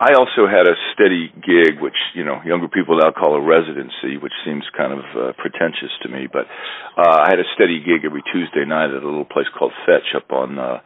I 0.00 0.14
also 0.14 0.46
had 0.46 0.62
a 0.70 0.78
steady 0.94 1.26
gig, 1.42 1.82
which 1.82 1.98
you 2.14 2.24
know 2.24 2.38
younger 2.46 2.68
people 2.68 2.96
now 2.96 3.10
call 3.10 3.34
a 3.34 3.42
residency, 3.42 4.16
which 4.16 4.32
seems 4.46 4.62
kind 4.76 4.92
of 4.92 5.04
uh, 5.10 5.32
pretentious 5.36 5.90
to 6.02 6.08
me. 6.08 6.28
But 6.30 6.46
uh, 6.96 7.26
I 7.26 7.28
had 7.30 7.40
a 7.40 7.48
steady 7.56 7.80
gig 7.82 8.06
every 8.06 8.22
Tuesday 8.32 8.64
night 8.64 8.94
at 8.94 9.02
a 9.02 9.06
little 9.06 9.26
place 9.26 9.50
called 9.58 9.72
Fetch 9.84 10.14
up 10.14 10.30
on 10.30 10.56
uh, 10.56 10.78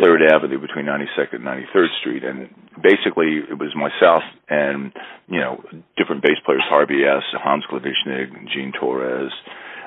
Third 0.00 0.22
Avenue 0.32 0.58
between 0.58 0.86
92nd 0.86 1.34
and 1.34 1.44
93rd 1.44 1.88
Street, 2.00 2.24
and 2.24 2.48
basically 2.82 3.44
it 3.44 3.58
was 3.60 3.76
myself 3.76 4.22
and 4.48 4.92
you 5.28 5.40
know 5.40 5.60
different 5.98 6.22
bass 6.22 6.40
players, 6.46 6.64
Harvie 6.64 7.04
S, 7.04 7.22
Hans 7.36 7.64
Glawischnig, 7.70 8.32
Gene 8.48 8.72
Torres. 8.72 9.32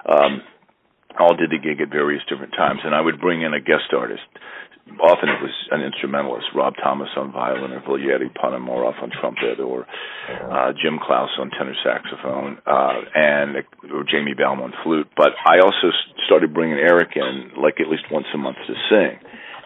Um, 0.05 0.41
all 1.19 1.35
did 1.35 1.51
the 1.51 1.59
gig 1.59 1.81
at 1.81 1.89
various 1.89 2.23
different 2.29 2.53
times, 2.53 2.81
and 2.83 2.93
I 2.93 3.01
would 3.01 3.19
bring 3.19 3.41
in 3.41 3.53
a 3.53 3.59
guest 3.59 3.93
artist. 3.95 4.23
Often 5.01 5.29
it 5.29 5.41
was 5.41 5.55
an 5.71 5.81
instrumentalist, 5.81 6.45
Rob 6.53 6.75
Thomas 6.77 7.09
on 7.17 7.31
violin, 7.31 7.73
or 7.73 7.81
Valery 7.81 8.29
Ponomarev 8.29 9.01
on 9.01 9.09
trumpet, 9.09 9.59
or 9.59 9.87
uh, 10.29 10.73
Jim 10.77 10.99
Klaus 11.01 11.31
on 11.39 11.49
tenor 11.49 11.73
saxophone, 11.83 12.59
uh, 12.67 13.01
and 13.15 13.55
or 13.91 14.03
Jamie 14.05 14.35
Baum 14.37 14.61
on 14.61 14.73
flute. 14.83 15.07
But 15.17 15.33
I 15.43 15.57
also 15.57 15.89
started 16.27 16.53
bringing 16.53 16.77
Eric 16.77 17.15
in, 17.15 17.59
like 17.59 17.81
at 17.81 17.89
least 17.89 18.03
once 18.11 18.27
a 18.33 18.37
month, 18.37 18.57
to 18.67 18.73
sing, 18.89 19.17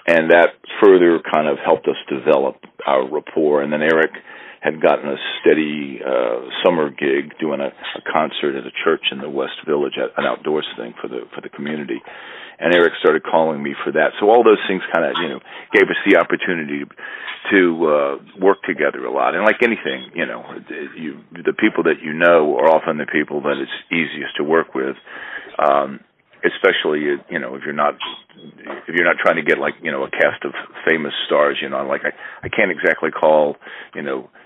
and 0.07 0.31
that 0.31 0.55
further 0.81 1.19
kind 1.19 1.49
of 1.49 1.57
helped 1.65 1.87
us 1.87 1.99
develop 2.07 2.55
our 2.87 3.03
rapport. 3.03 3.61
And 3.61 3.73
then 3.73 3.81
Eric 3.81 4.11
had 4.61 4.81
gotten 4.81 5.07
a 5.07 5.15
steady 5.39 5.99
uh, 6.03 6.51
summer 6.63 6.89
gig 6.89 7.31
doing 7.39 7.61
a, 7.61 7.71
a 7.71 8.01
concert 8.11 8.55
at 8.55 8.67
a 8.67 8.73
church 8.83 9.07
in 9.11 9.19
the 9.19 9.29
West 9.29 9.55
Village, 9.65 9.95
an 9.95 10.25
outdoors 10.25 10.67
thing 10.77 10.93
for 11.01 11.07
the 11.07 11.21
for 11.33 11.41
the 11.41 11.49
community. 11.49 12.01
And 12.59 12.75
Eric 12.75 12.93
started 12.99 13.23
calling 13.23 13.63
me 13.63 13.73
for 13.85 13.93
that. 13.93 14.11
So 14.19 14.29
all 14.29 14.43
those 14.43 14.59
things 14.67 14.81
kind 14.93 15.07
of 15.07 15.15
you 15.21 15.29
know 15.29 15.39
gave 15.71 15.87
us 15.87 15.95
the 16.03 16.19
opportunity 16.19 16.83
to 17.51 17.61
uh, 17.87 18.15
work 18.43 18.61
together 18.67 19.05
a 19.05 19.11
lot. 19.11 19.33
And 19.33 19.45
like 19.45 19.63
anything, 19.63 20.11
you 20.13 20.25
know, 20.25 20.43
you 20.97 21.23
the 21.31 21.53
people 21.55 21.83
that 21.83 22.03
you 22.03 22.13
know 22.13 22.59
are 22.59 22.67
often 22.67 22.97
the 22.97 23.07
people 23.07 23.41
that 23.43 23.55
it's 23.55 23.77
easiest 23.91 24.35
to 24.37 24.43
work 24.43 24.75
with. 24.75 24.95
Um, 25.57 26.01
especially 26.39 27.19
you 27.29 27.39
know 27.39 27.55
if 27.55 27.63
you're 27.65 27.75
not 27.75 27.95
if 28.87 28.95
you're 28.95 29.03
not 29.03 29.17
trying 29.19 29.35
to 29.35 29.41
get 29.43 29.59
like 29.59 29.73
you 29.83 29.91
know 29.91 30.03
a 30.05 30.09
cast 30.09 30.45
of 30.45 30.53
famous 30.87 31.11
stars 31.27 31.57
you 31.61 31.67
know 31.67 31.85
like 31.85 31.99
i 32.05 32.15
i 32.45 32.47
can't 32.47 32.71
exactly 32.71 33.11
call 33.11 33.57
you 33.93 34.01
know 34.01 34.19
uh, 34.23 34.29
uh, 34.29 34.38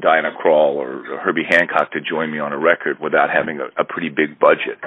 Diana 0.00 0.30
Krall 0.34 0.74
or 0.74 1.04
Herbie 1.22 1.46
Hancock 1.48 1.92
to 1.92 2.00
join 2.00 2.30
me 2.30 2.38
on 2.38 2.52
a 2.52 2.58
record 2.58 2.98
without 3.00 3.30
having 3.30 3.60
a, 3.60 3.68
a 3.80 3.84
pretty 3.84 4.08
big 4.08 4.38
budget. 4.38 4.78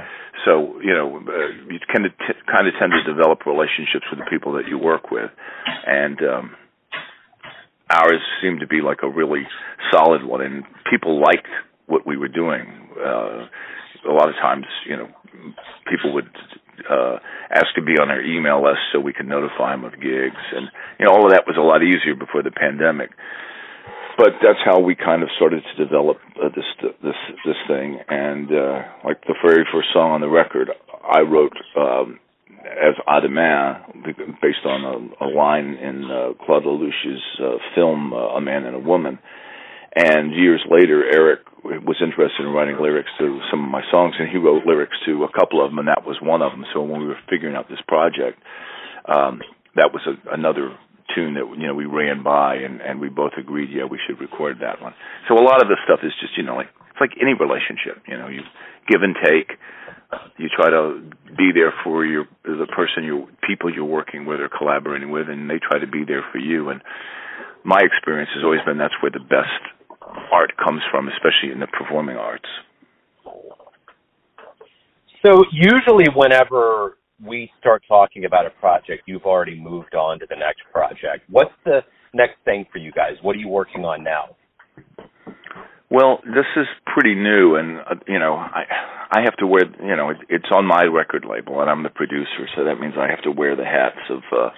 So 0.45 0.79
you 0.81 0.93
know, 0.93 1.17
uh, 1.17 1.71
you 1.71 1.79
kind 1.93 2.05
of 2.05 2.11
t- 2.19 2.41
kind 2.45 2.67
of 2.67 2.73
tend 2.79 2.91
to 2.91 3.03
develop 3.03 3.45
relationships 3.45 4.05
with 4.11 4.19
the 4.19 4.25
people 4.29 4.53
that 4.53 4.67
you 4.67 4.77
work 4.77 5.09
with, 5.11 5.31
and 5.85 6.19
um, 6.21 6.55
ours 7.89 8.21
seemed 8.41 8.59
to 8.59 8.67
be 8.67 8.81
like 8.81 8.99
a 9.03 9.09
really 9.09 9.47
solid 9.91 10.23
one, 10.23 10.41
and 10.41 10.63
people 10.89 11.21
liked 11.21 11.47
what 11.87 12.05
we 12.05 12.17
were 12.17 12.27
doing. 12.27 12.89
Uh, 12.97 13.47
a 14.07 14.13
lot 14.13 14.29
of 14.29 14.35
times, 14.35 14.65
you 14.87 14.95
know, 14.95 15.07
people 15.89 16.13
would 16.13 16.29
uh, 16.89 17.17
ask 17.49 17.73
to 17.75 17.81
be 17.81 17.97
on 17.99 18.09
our 18.09 18.21
email 18.21 18.63
list 18.63 18.79
so 18.91 18.99
we 18.99 19.13
could 19.13 19.27
notify 19.27 19.71
them 19.71 19.85
of 19.85 19.93
gigs, 19.93 20.43
and 20.53 20.69
you 20.99 21.05
know 21.05 21.11
all 21.13 21.25
of 21.25 21.31
that 21.31 21.47
was 21.47 21.57
a 21.57 21.61
lot 21.61 21.83
easier 21.83 22.15
before 22.15 22.43
the 22.43 22.51
pandemic. 22.51 23.11
But 24.17 24.41
that's 24.41 24.59
how 24.65 24.79
we 24.79 24.95
kind 24.95 25.21
of 25.21 25.29
started 25.35 25.61
to 25.61 25.83
develop 25.83 26.17
uh, 26.41 26.49
this 26.49 26.65
this 27.03 27.19
this 27.45 27.59
thing, 27.67 27.99
and 28.09 28.51
uh, 28.51 28.81
like 29.03 29.21
the 29.25 29.35
very 29.45 29.65
first 29.71 29.89
song 29.93 30.11
on 30.11 30.21
the 30.21 30.29
record, 30.29 30.71
I 31.03 31.21
wrote 31.21 31.53
um, 31.77 32.19
as 32.65 32.95
Ademain, 33.07 34.03
based 34.41 34.65
on 34.65 35.13
a, 35.21 35.25
a 35.25 35.27
line 35.27 35.75
in 35.75 36.05
uh, 36.05 36.45
Claude 36.45 36.63
Lelouch's 36.63 37.21
uh, 37.39 37.57
film 37.75 38.13
uh, 38.13 38.37
A 38.37 38.41
Man 38.41 38.65
and 38.65 38.75
a 38.75 38.79
Woman. 38.79 39.19
And 39.95 40.31
years 40.31 40.61
later, 40.69 41.03
Eric 41.11 41.39
was 41.83 41.99
interested 42.01 42.45
in 42.45 42.53
writing 42.53 42.77
lyrics 42.79 43.09
to 43.19 43.39
some 43.51 43.63
of 43.63 43.69
my 43.69 43.83
songs, 43.91 44.15
and 44.19 44.29
he 44.29 44.37
wrote 44.37 44.65
lyrics 44.65 44.95
to 45.05 45.23
a 45.23 45.31
couple 45.31 45.63
of 45.63 45.71
them, 45.71 45.79
and 45.79 45.87
that 45.87 46.05
was 46.05 46.17
one 46.21 46.41
of 46.41 46.51
them. 46.51 46.65
So 46.73 46.81
when 46.81 47.01
we 47.01 47.07
were 47.07 47.19
figuring 47.29 47.55
out 47.55 47.67
this 47.69 47.81
project, 47.87 48.39
um, 49.05 49.41
that 49.75 49.91
was 49.91 50.01
a, 50.07 50.15
another 50.33 50.75
tune 51.15 51.35
that 51.35 51.45
you 51.57 51.67
know 51.67 51.75
we 51.75 51.85
ran 51.85 52.23
by, 52.23 52.55
and 52.55 52.81
and 52.81 52.99
we 52.99 53.09
both 53.09 53.33
agreed, 53.37 53.69
yeah, 53.71 53.85
we 53.85 53.99
should 54.05 54.19
record 54.19 54.57
that 54.61 54.81
one. 54.81 54.93
So 55.27 55.35
a 55.35 55.43
lot 55.43 55.61
of 55.61 55.67
this 55.67 55.77
stuff 55.85 55.99
is 56.03 56.11
just 56.21 56.37
you 56.37 56.43
know 56.43 56.55
like 56.55 56.71
it's 56.91 57.01
like 57.01 57.11
any 57.21 57.33
relationship, 57.33 58.01
you 58.07 58.17
know, 58.17 58.27
you 58.27 58.41
give 58.87 59.03
and 59.03 59.15
take. 59.23 59.59
You 60.37 60.47
try 60.47 60.69
to 60.69 61.03
be 61.37 61.51
there 61.53 61.73
for 61.83 62.05
your 62.05 62.25
the 62.43 62.67
person 62.73 63.03
you 63.03 63.27
people 63.45 63.73
you're 63.73 63.85
working 63.85 64.25
with 64.25 64.39
or 64.39 64.49
collaborating 64.49 65.11
with, 65.11 65.29
and 65.29 65.49
they 65.49 65.59
try 65.59 65.79
to 65.79 65.87
be 65.87 66.05
there 66.07 66.23
for 66.31 66.39
you. 66.39 66.69
And 66.69 66.81
my 67.63 67.81
experience 67.83 68.31
has 68.35 68.43
always 68.43 68.61
been 68.65 68.77
that's 68.77 68.95
where 69.01 69.11
the 69.11 69.19
best 69.19 69.61
art 70.31 70.51
comes 70.57 70.81
from, 70.91 71.07
especially 71.07 71.51
in 71.51 71.59
the 71.59 71.67
performing 71.67 72.17
arts. 72.17 72.47
So 75.25 75.43
usually, 75.51 76.05
whenever 76.15 76.97
we 77.23 77.51
start 77.59 77.83
talking 77.87 78.25
about 78.25 78.45
a 78.45 78.51
project, 78.51 79.03
you've 79.07 79.25
already 79.25 79.59
moved 79.59 79.95
on 79.95 80.19
to 80.19 80.25
the 80.29 80.35
next 80.35 80.61
project. 80.71 81.25
What's 81.29 81.51
the 81.65 81.81
next 82.13 82.35
thing 82.45 82.65
for 82.71 82.77
you 82.77 82.91
guys? 82.91 83.13
What 83.21 83.35
are 83.35 83.39
you 83.39 83.49
working 83.49 83.83
on 83.83 84.03
now? 84.03 84.35
Well, 85.89 86.19
this 86.25 86.45
is 86.57 86.67
pretty 86.85 87.15
new, 87.15 87.55
and 87.55 87.79
uh, 87.79 87.95
you 88.07 88.19
know, 88.19 88.35
I 88.35 88.63
I 89.09 89.21
have 89.21 89.37
to 89.37 89.47
wear, 89.47 89.63
you 89.81 89.95
know, 89.95 90.09
it, 90.09 90.17
it's 90.27 90.51
on 90.51 90.65
my 90.65 90.83
record 90.83 91.25
label, 91.29 91.61
and 91.61 91.69
I'm 91.69 91.83
the 91.83 91.89
producer, 91.89 92.43
so 92.55 92.65
that 92.65 92.75
means 92.75 92.95
I 92.97 93.09
have 93.09 93.23
to 93.23 93.31
wear 93.31 93.55
the 93.55 93.63
hats 93.63 94.03
of, 94.09 94.21
uh, 94.35 94.49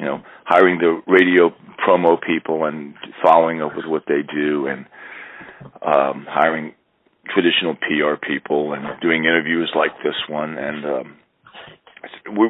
you 0.00 0.06
know, 0.06 0.22
hiring 0.46 0.78
the 0.78 1.02
radio 1.06 1.52
promo 1.86 2.16
people 2.20 2.64
and 2.64 2.94
following 3.22 3.60
up 3.60 3.76
with 3.76 3.84
what 3.86 4.04
they 4.08 4.22
do, 4.22 4.66
and 4.66 4.86
um, 5.84 6.26
hiring 6.28 6.72
traditional 7.28 7.76
PR 7.76 8.16
people 8.16 8.72
and 8.72 9.00
doing 9.02 9.24
interviews 9.24 9.70
like 9.76 9.92
this 10.02 10.16
one. 10.28 10.56
And 10.56 10.84
um, 10.86 11.16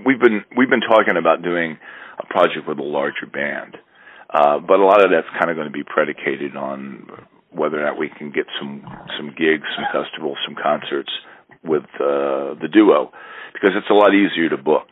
we've 0.06 0.20
been 0.20 0.44
we've 0.56 0.70
been 0.70 0.80
talking 0.80 1.16
about 1.18 1.42
doing 1.42 1.76
a 2.18 2.26
project 2.26 2.68
with 2.68 2.78
a 2.78 2.86
larger 2.86 3.26
band, 3.26 3.76
uh, 4.32 4.60
but 4.60 4.78
a 4.78 4.84
lot 4.84 5.04
of 5.04 5.10
that's 5.10 5.28
kind 5.38 5.50
of 5.50 5.56
going 5.56 5.66
to 5.66 5.74
be 5.74 5.82
predicated 5.84 6.54
on 6.56 7.10
whether 7.50 7.82
or 7.82 7.84
not 7.84 7.98
we 7.98 8.08
can 8.16 8.30
get 8.30 8.46
some 8.60 8.86
some 9.18 9.34
gigs, 9.36 9.66
some 9.74 9.90
festivals, 9.90 10.38
some 10.46 10.54
concerts 10.54 11.10
with 11.64 11.84
uh, 11.98 12.54
the 12.62 12.68
duo. 12.72 13.10
because 13.52 13.74
it's 13.76 13.90
a 13.90 13.94
lot 13.94 14.14
easier 14.14 14.48
to 14.48 14.56
book. 14.56 14.86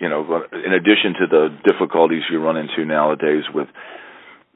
You 0.00 0.08
know, 0.08 0.42
in 0.52 0.72
addition 0.72 1.14
to 1.20 1.26
the 1.28 1.48
difficulties 1.64 2.22
you 2.30 2.40
run 2.40 2.56
into 2.56 2.84
nowadays 2.84 3.44
with 3.52 3.68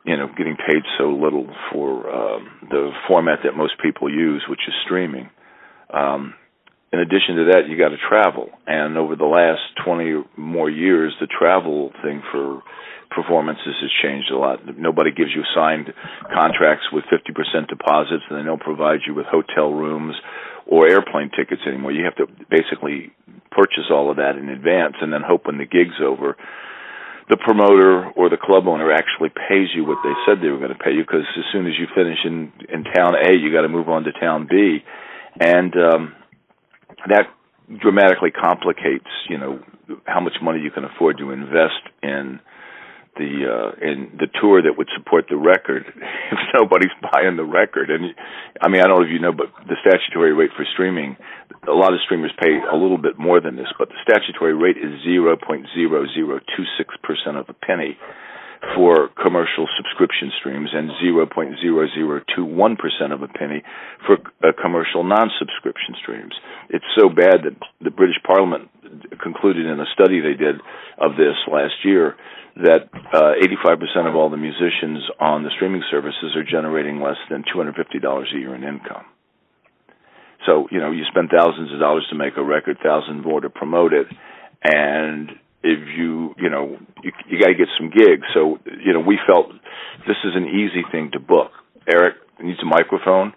you 0.05 0.17
know 0.17 0.29
getting 0.37 0.57
paid 0.57 0.83
so 0.99 1.11
little 1.11 1.47
for 1.73 2.09
um, 2.11 2.49
the 2.71 2.91
format 3.07 3.41
that 3.45 3.57
most 3.57 3.75
people 3.83 4.13
use, 4.13 4.45
which 4.49 4.61
is 4.67 4.75
streaming. 4.85 5.31
Um, 5.93 6.35
in 6.93 7.01
addition 7.01 7.37
to 7.37 7.45
that, 7.53 7.69
you 7.69 7.77
got 7.77 7.91
to 7.91 8.01
travel, 8.09 8.49
and 8.67 8.97
over 8.97 9.17
the 9.17 9.27
last 9.27 9.61
twenty 9.85 10.23
more 10.37 10.71
years, 10.71 11.15
the 11.21 11.27
travel 11.27 11.93
thing 12.03 12.23
for 12.33 12.63
performances 13.11 13.75
has 13.81 13.91
changed 14.03 14.31
a 14.31 14.39
lot. 14.39 14.61
Nobody 14.79 15.11
gives 15.11 15.31
you 15.35 15.43
signed 15.55 15.93
contracts 16.33 16.85
with 16.93 17.05
50% 17.09 17.69
deposits, 17.69 18.25
and 18.29 18.39
they 18.39 18.45
don't 18.45 18.61
provide 18.61 19.01
you 19.07 19.15
with 19.15 19.27
hotel 19.27 19.73
rooms 19.73 20.15
or 20.69 20.87
airplane 20.87 21.31
tickets 21.35 21.63
anymore. 21.67 21.93
You 21.93 22.05
have 22.05 22.17
to 22.17 22.27
basically 22.51 23.11
purchase 23.51 23.91
all 23.91 24.11
of 24.11 24.19
that 24.19 24.37
in 24.37 24.49
advance 24.49 24.95
and 25.01 25.13
then 25.13 25.23
hope 25.27 25.47
when 25.47 25.59
the 25.59 25.65
gig's 25.67 25.99
over 26.05 26.37
the 27.29 27.37
promoter 27.37 28.09
or 28.17 28.29
the 28.29 28.37
club 28.41 28.67
owner 28.67 28.91
actually 28.93 29.29
pays 29.29 29.69
you 29.75 29.85
what 29.85 29.99
they 30.03 30.13
said 30.25 30.41
they 30.41 30.49
were 30.49 30.59
going 30.59 30.73
to 30.73 30.83
pay 30.83 30.93
you 30.93 31.03
because 31.03 31.25
as 31.37 31.45
soon 31.53 31.67
as 31.67 31.73
you 31.79 31.87
finish 31.95 32.19
in 32.25 32.53
in 32.69 32.85
town 32.85 33.15
A 33.15 33.33
you 33.35 33.53
got 33.53 33.63
to 33.63 33.69
move 33.69 33.89
on 33.89 34.05
to 34.05 34.13
town 34.13 34.47
B 34.49 34.79
and 35.41 35.75
um 35.77 36.15
that 37.09 37.29
dramatically 37.81 38.31
complicates 38.31 39.09
you 39.29 39.37
know 39.37 39.61
how 40.07 40.21
much 40.21 40.35
money 40.43 40.61
you 40.61 40.71
can 40.71 40.85
afford 40.85 41.19
to 41.19 41.31
invest 41.31 41.85
in 42.03 42.41
the 43.19 43.45
uh 43.45 43.73
in 43.83 44.09
the 44.17 44.29
tour 44.41 44.63
that 44.63 44.79
would 44.79 44.89
support 44.97 45.27
the 45.29 45.37
record 45.37 45.85
if 46.33 46.39
nobody's 46.55 46.95
buying 47.13 47.37
the 47.37 47.45
record 47.45 47.91
and 47.91 48.15
i 48.63 48.69
mean 48.69 48.81
i 48.81 48.87
don't 48.87 49.01
know 49.01 49.05
if 49.05 49.11
you 49.13 49.19
know 49.19 49.33
but 49.33 49.53
the 49.67 49.77
statutory 49.83 50.33
rate 50.33 50.53
for 50.57 50.65
streaming 50.73 51.17
a 51.67 51.73
lot 51.73 51.93
of 51.93 51.99
streamers 52.05 52.31
pay 52.41 52.61
a 52.71 52.77
little 52.77 52.99
bit 52.99 53.19
more 53.19 53.41
than 53.41 53.57
this 53.57 53.67
but 53.79 53.89
the 53.89 53.97
statutory 54.03 54.55
rate 54.55 54.77
is 54.79 54.93
0.0026% 55.05 57.37
of 57.37 57.49
a 57.49 57.55
penny 57.55 57.99
for 58.75 59.09
commercial 59.23 59.69
subscription 59.77 60.33
streams 60.39 60.71
and 60.73 60.91
0.0021% 61.03 63.13
of 63.13 63.23
a 63.23 63.29
penny 63.29 63.63
for 64.07 64.17
uh, 64.43 64.53
commercial 64.61 65.05
non-subscription 65.05 65.95
streams. 66.01 66.35
It's 66.71 66.85
so 66.99 67.09
bad 67.09 67.45
that 67.45 67.55
the 67.81 67.91
British 67.91 68.17
Parliament 68.27 68.69
concluded 69.23 69.67
in 69.67 69.81
a 69.81 69.87
study 69.95 70.21
they 70.21 70.35
did 70.35 70.57
of 70.99 71.13
this 71.17 71.37
last 71.51 71.75
year 71.85 72.17
that 72.57 72.89
uh, 73.15 73.39
85% 73.65 74.09
of 74.09 74.17
all 74.17 74.31
the 74.31 74.37
musicians 74.37 75.05
on 75.21 75.45
the 75.45 75.51
streaming 75.55 75.83
services 75.91 76.35
are 76.35 76.45
generating 76.45 77.01
less 77.01 77.19
than 77.31 77.45
$250 77.55 77.75
a 77.75 78.39
year 78.39 78.55
in 78.55 78.65
income. 78.65 79.05
So, 80.47 80.67
you 80.71 80.81
know, 80.81 80.91
you 80.91 81.05
spend 81.11 81.31
thousands 81.35 81.73
of 81.73 81.81
dollars 81.81 82.07
to 82.11 82.17
make 82.17 82.37
a 82.37 82.43
record, 82.43 82.79
thousands 82.83 83.25
more 83.25 83.41
to 83.41 83.51
promote 83.51 83.93
it, 83.93 84.07
and 84.65 85.31
if 85.63 85.81
you, 85.97 86.35
you 86.39 86.51
know, 86.51 86.79
you, 87.03 87.13
you 87.29 87.41
got 87.41 87.49
to 87.49 87.55
get 87.55 87.69
some 87.79 87.91
gigs. 87.91 88.27
So, 88.35 88.59
you 88.85 88.93
know, 88.93 89.01
we 89.01 89.19
felt 89.27 89.51
this 90.07 90.17
is 90.25 90.33
an 90.35 90.47
easy 90.47 90.83
thing 90.91 91.11
to 91.13 91.21
book. 91.21 91.51
Eric 91.93 92.15
needs 92.43 92.61
a 92.63 92.67
microphone. 92.67 93.33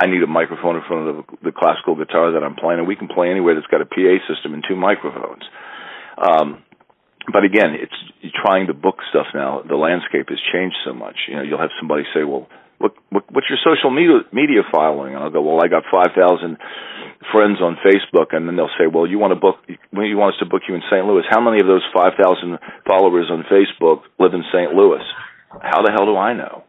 I 0.00 0.08
need 0.08 0.24
a 0.24 0.26
microphone 0.26 0.80
in 0.80 0.82
front 0.88 1.04
of 1.04 1.16
the, 1.16 1.52
the 1.52 1.52
classical 1.52 1.92
guitar 1.92 2.32
that 2.32 2.40
I'm 2.40 2.56
playing, 2.56 2.80
and 2.80 2.88
we 2.88 2.96
can 2.96 3.08
play 3.08 3.28
anywhere 3.28 3.52
that's 3.52 3.68
got 3.68 3.84
a 3.84 3.88
PA 3.88 4.16
system 4.24 4.56
and 4.56 4.64
two 4.64 4.76
microphones. 4.76 5.44
Um, 6.16 6.64
but 7.28 7.44
again, 7.44 7.76
it's 7.76 7.92
trying 8.40 8.66
to 8.68 8.74
book 8.74 8.96
stuff 9.12 9.28
now. 9.34 9.60
The 9.60 9.76
landscape 9.76 10.32
has 10.32 10.40
changed 10.52 10.76
so 10.88 10.96
much. 10.96 11.28
You 11.28 11.36
know, 11.36 11.44
you'll 11.44 11.60
have 11.60 11.74
somebody 11.76 12.08
say, 12.16 12.24
"Well, 12.24 12.48
what, 12.80 12.96
what 13.12 13.28
what's 13.28 13.52
your 13.52 13.60
social 13.60 13.92
media 13.92 14.24
media 14.32 14.64
following?" 14.72 15.14
And 15.14 15.22
I'll 15.22 15.30
go, 15.30 15.44
"Well, 15.44 15.60
I 15.60 15.68
got 15.68 15.84
five 15.92 16.16
thousand 16.16 16.56
friends 17.28 17.60
on 17.60 17.76
Facebook." 17.84 18.32
And 18.32 18.48
then 18.48 18.56
they'll 18.56 18.72
say, 18.80 18.88
"Well, 18.88 19.04
you 19.04 19.20
want 19.20 19.36
to 19.36 19.40
book? 19.40 19.60
You 19.68 20.16
want 20.16 20.32
us 20.32 20.40
to 20.40 20.48
book 20.48 20.64
you 20.64 20.74
in 20.74 20.82
St. 20.88 21.04
Louis? 21.04 21.28
How 21.28 21.44
many 21.44 21.60
of 21.60 21.68
those 21.68 21.84
five 21.92 22.16
thousand 22.16 22.56
followers 22.88 23.28
on 23.28 23.44
Facebook 23.52 24.08
live 24.18 24.32
in 24.32 24.44
St. 24.48 24.72
Louis?" 24.72 25.04
How 25.60 25.82
the 25.82 25.92
hell 25.92 26.06
do 26.06 26.16
I 26.16 26.32
know? 26.32 26.64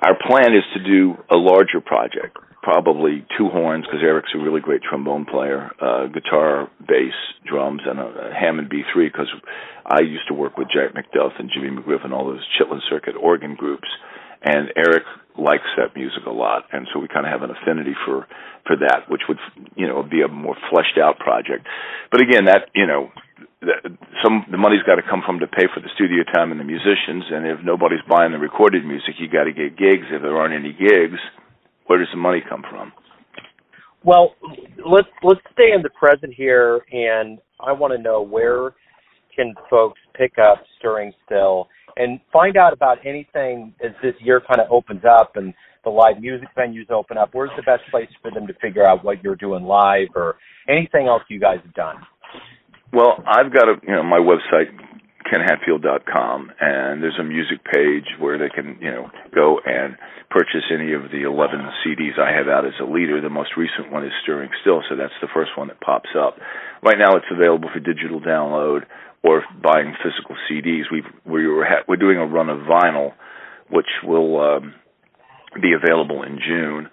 Our 0.00 0.16
plan 0.26 0.56
is 0.56 0.64
to 0.74 0.80
do 0.82 1.18
a 1.30 1.36
larger 1.36 1.80
project 1.84 2.38
probably 2.68 3.24
two 3.38 3.48
horns 3.48 3.86
because 3.86 4.04
Eric's 4.04 4.36
a 4.36 4.38
really 4.38 4.60
great 4.60 4.82
trombone 4.84 5.24
player, 5.24 5.72
uh, 5.80 6.04
guitar, 6.12 6.68
bass, 6.86 7.16
drums, 7.48 7.80
and 7.86 7.98
a, 7.98 8.28
a 8.28 8.34
Hammond 8.34 8.68
B3 8.68 9.08
because 9.08 9.32
I 9.86 10.04
used 10.04 10.28
to 10.28 10.34
work 10.34 10.58
with 10.58 10.68
Jack 10.68 10.92
McDuff 10.92 11.32
and 11.40 11.48
Jimmy 11.48 11.72
McGriff 11.72 12.04
and 12.04 12.12
all 12.12 12.26
those 12.26 12.44
Chitlin 12.60 12.80
Circuit 12.90 13.16
organ 13.16 13.54
groups, 13.54 13.88
and 14.44 14.68
Eric 14.76 15.04
likes 15.38 15.64
that 15.80 15.96
music 15.96 16.26
a 16.26 16.30
lot, 16.30 16.68
and 16.70 16.86
so 16.92 17.00
we 17.00 17.08
kind 17.08 17.24
of 17.24 17.32
have 17.32 17.40
an 17.40 17.56
affinity 17.56 17.96
for 18.04 18.28
for 18.66 18.76
that, 18.76 19.08
which 19.08 19.22
would 19.30 19.40
you 19.74 19.88
know 19.88 20.02
be 20.02 20.20
a 20.20 20.28
more 20.28 20.56
fleshed 20.68 21.00
out 21.00 21.16
project. 21.18 21.64
But 22.12 22.20
again, 22.20 22.52
that 22.52 22.68
you 22.74 22.86
know 22.86 23.08
some 24.20 24.44
the 24.52 24.60
money's 24.60 24.84
got 24.84 25.00
to 25.00 25.06
come 25.08 25.22
from 25.24 25.40
to 25.40 25.48
pay 25.48 25.72
for 25.72 25.80
the 25.80 25.88
studio 25.96 26.20
time 26.36 26.52
and 26.52 26.60
the 26.60 26.68
musicians 26.68 27.24
and 27.32 27.46
if 27.48 27.58
nobody's 27.64 28.04
buying 28.06 28.30
the 28.30 28.38
recorded 28.38 28.84
music 28.84 29.18
you 29.18 29.26
got 29.26 29.50
to 29.50 29.52
get 29.52 29.74
gigs 29.74 30.06
if 30.14 30.22
there 30.22 30.36
aren't 30.38 30.54
any 30.54 30.70
gigs 30.70 31.18
where 31.88 31.98
does 31.98 32.08
the 32.12 32.18
money 32.18 32.42
come 32.48 32.62
from? 32.70 32.92
Well, 34.04 34.36
let's 34.88 35.08
let's 35.22 35.40
stay 35.52 35.72
in 35.74 35.82
the 35.82 35.90
present 35.90 36.32
here, 36.32 36.82
and 36.92 37.38
I 37.60 37.72
want 37.72 37.92
to 37.96 38.00
know 38.00 38.22
where 38.22 38.74
can 39.34 39.54
folks 39.68 40.00
pick 40.14 40.32
up 40.38 40.62
Stirrings 40.78 41.14
Still 41.26 41.68
and 41.96 42.20
find 42.32 42.56
out 42.56 42.72
about 42.72 42.98
anything 43.04 43.74
as 43.84 43.90
this 44.02 44.14
year 44.20 44.40
kind 44.40 44.60
of 44.60 44.70
opens 44.70 45.02
up 45.04 45.32
and 45.34 45.52
the 45.84 45.90
live 45.90 46.20
music 46.20 46.48
venues 46.56 46.90
open 46.90 47.16
up. 47.18 47.30
Where's 47.32 47.50
the 47.56 47.62
best 47.62 47.82
place 47.90 48.08
for 48.22 48.30
them 48.30 48.46
to 48.46 48.54
figure 48.54 48.86
out 48.86 49.04
what 49.04 49.22
you're 49.22 49.36
doing 49.36 49.64
live 49.64 50.08
or 50.14 50.36
anything 50.68 51.06
else 51.06 51.22
you 51.28 51.40
guys 51.40 51.58
have 51.64 51.74
done? 51.74 51.96
Well, 52.92 53.22
I've 53.26 53.52
got 53.52 53.68
a 53.68 53.74
you 53.86 53.94
know 53.94 54.02
my 54.02 54.18
website 54.18 54.70
kenhatfield.com, 55.32 56.52
and 56.60 57.02
there's 57.02 57.18
a 57.20 57.24
music 57.24 57.64
page 57.64 58.06
where 58.18 58.38
they 58.38 58.48
can, 58.48 58.78
you 58.80 58.90
know, 58.90 59.10
go 59.34 59.60
and 59.64 59.96
purchase 60.30 60.64
any 60.72 60.92
of 60.92 61.10
the 61.12 61.22
11 61.22 61.60
CDs 61.84 62.18
I 62.18 62.32
have 62.36 62.48
out 62.48 62.66
as 62.66 62.74
a 62.80 62.84
leader. 62.84 63.20
The 63.20 63.30
most 63.30 63.56
recent 63.56 63.92
one 63.92 64.04
is 64.04 64.12
Stirrings 64.22 64.52
Still, 64.62 64.82
so 64.88 64.96
that's 64.96 65.16
the 65.20 65.28
first 65.32 65.52
one 65.56 65.68
that 65.68 65.80
pops 65.80 66.10
up. 66.18 66.36
Right 66.82 66.98
now, 66.98 67.16
it's 67.16 67.30
available 67.30 67.68
for 67.72 67.80
digital 67.80 68.20
download 68.20 68.82
or 69.22 69.42
buying 69.62 69.94
physical 70.02 70.36
CDs. 70.50 70.84
We've 70.92 71.08
we're 71.26 71.64
ha- 71.64 71.84
we're 71.88 71.96
doing 71.96 72.18
a 72.18 72.26
run 72.26 72.48
of 72.48 72.58
vinyl, 72.60 73.12
which 73.70 73.90
will 74.04 74.40
um, 74.40 74.74
be 75.60 75.72
available 75.72 76.22
in 76.22 76.38
June, 76.38 76.88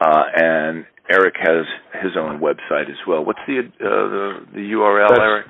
uh, 0.00 0.24
and 0.34 0.86
Eric 1.10 1.34
has 1.38 1.66
his 2.02 2.12
own 2.18 2.40
website 2.40 2.90
as 2.90 2.98
well. 3.06 3.24
What's 3.24 3.40
the 3.46 3.60
uh, 3.60 3.62
the, 3.80 4.46
the 4.52 4.60
URL, 4.60 5.08
That's, 5.08 5.20
Eric? 5.20 5.46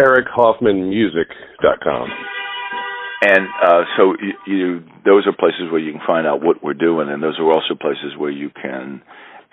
EricHoffmanMusic.com. 0.00 2.08
And 3.22 3.46
uh, 3.62 3.84
so 3.98 4.16
you, 4.16 4.32
you, 4.46 4.80
those 5.04 5.26
are 5.26 5.32
places 5.36 5.70
where 5.70 5.80
you 5.80 5.92
can 5.92 6.00
find 6.06 6.26
out 6.26 6.40
what 6.42 6.62
we're 6.62 6.72
doing, 6.72 7.10
and 7.10 7.22
those 7.22 7.38
are 7.38 7.52
also 7.52 7.74
places 7.78 8.16
where 8.16 8.30
you 8.30 8.48
can 8.48 9.02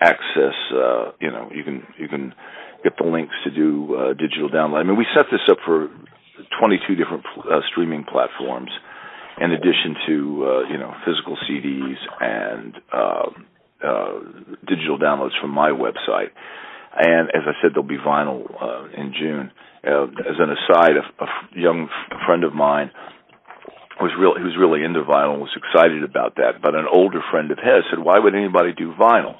access. 0.00 0.54
Uh, 0.72 1.12
you 1.20 1.30
know, 1.30 1.50
you 1.54 1.62
can 1.64 1.82
you 1.98 2.08
can 2.08 2.32
get 2.82 2.96
the 2.98 3.04
links 3.04 3.34
to 3.44 3.50
do 3.50 3.94
uh, 3.94 4.14
digital 4.14 4.48
download. 4.48 4.80
I 4.80 4.84
mean, 4.84 4.96
we 4.96 5.04
set 5.14 5.26
this 5.30 5.42
up 5.50 5.58
for 5.66 5.90
22 6.58 6.94
different 6.94 7.26
uh, 7.44 7.60
streaming 7.70 8.04
platforms, 8.04 8.70
in 9.38 9.52
addition 9.52 9.94
to 10.06 10.46
uh, 10.46 10.62
you 10.72 10.78
know 10.78 10.94
physical 11.04 11.36
CDs 11.44 11.98
and 12.22 12.74
uh, 12.90 13.28
uh, 13.84 14.18
digital 14.66 14.98
downloads 14.98 15.38
from 15.42 15.50
my 15.50 15.72
website. 15.72 16.30
And 16.96 17.28
as 17.36 17.42
I 17.44 17.52
said, 17.60 17.72
there'll 17.74 17.86
be 17.86 17.98
vinyl 17.98 18.48
in 18.96 19.12
June 19.12 19.50
uh, 19.86 20.04
as 20.04 20.36
an 20.38 20.50
aside, 20.50 20.96
a, 20.96 21.24
a 21.24 21.28
young 21.54 21.88
friend 22.26 22.44
of 22.44 22.54
mine 22.54 22.90
was 24.00 24.12
real 24.18 24.34
who's 24.38 24.56
really 24.58 24.84
into 24.84 25.02
vinyl 25.02 25.38
was 25.38 25.54
excited 25.58 26.04
about 26.04 26.36
that. 26.36 26.62
But 26.62 26.74
an 26.74 26.86
older 26.90 27.20
friend 27.30 27.50
of 27.50 27.58
his 27.58 27.84
said, 27.90 27.98
"Why 27.98 28.18
would 28.18 28.34
anybody 28.34 28.72
do 28.72 28.94
vinyl?" 28.94 29.36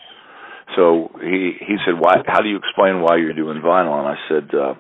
So 0.77 1.11
he 1.21 1.57
he 1.59 1.77
said, 1.87 1.99
"Why? 1.99 2.23
How 2.27 2.41
do 2.41 2.49
you 2.49 2.57
explain 2.57 3.01
why 3.01 3.17
you're 3.17 3.35
doing 3.35 3.63
vinyl?" 3.63 3.99
And 3.99 4.09
I 4.09 4.19
said, 4.29 4.55
uh, 4.55 4.75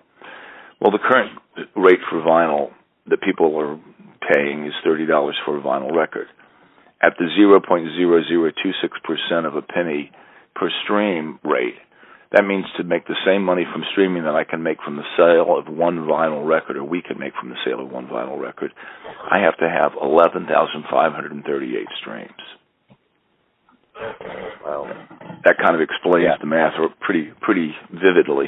"Well, 0.80 0.90
the 0.90 0.98
current 0.98 1.32
rate 1.76 2.00
for 2.10 2.20
vinyl 2.20 2.70
that 3.06 3.20
people 3.22 3.56
are 3.58 3.78
paying 4.32 4.66
is 4.66 4.72
thirty 4.84 5.06
dollars 5.06 5.36
for 5.44 5.56
a 5.58 5.62
vinyl 5.62 5.94
record. 5.94 6.26
At 7.00 7.14
the 7.18 7.28
zero 7.36 7.60
point 7.60 7.86
zero 7.96 8.22
zero 8.26 8.50
two 8.62 8.72
six 8.82 8.98
percent 9.04 9.46
of 9.46 9.54
a 9.54 9.62
penny 9.62 10.10
per 10.54 10.70
stream 10.82 11.38
rate, 11.44 11.78
that 12.32 12.44
means 12.44 12.66
to 12.76 12.84
make 12.84 13.06
the 13.06 13.16
same 13.24 13.42
money 13.42 13.64
from 13.72 13.84
streaming 13.92 14.24
that 14.24 14.34
I 14.34 14.44
can 14.44 14.62
make 14.62 14.78
from 14.84 14.96
the 14.96 15.04
sale 15.16 15.56
of 15.56 15.66
one 15.68 16.06
vinyl 16.06 16.46
record, 16.46 16.76
or 16.76 16.84
we 16.84 17.00
can 17.00 17.18
make 17.18 17.32
from 17.40 17.48
the 17.48 17.56
sale 17.64 17.80
of 17.80 17.90
one 17.90 18.06
vinyl 18.06 18.38
record, 18.38 18.72
I 19.30 19.38
have 19.40 19.56
to 19.58 19.68
have 19.68 19.92
11,538 20.00 21.86
streams. 22.00 22.32
Well, 24.64 24.86
that 25.44 25.56
kind 25.58 25.74
of 25.74 25.80
explains 25.80 26.24
yeah. 26.24 26.36
the 26.40 26.46
math 26.46 26.74
pretty 27.00 27.32
pretty 27.40 27.74
vividly. 27.90 28.46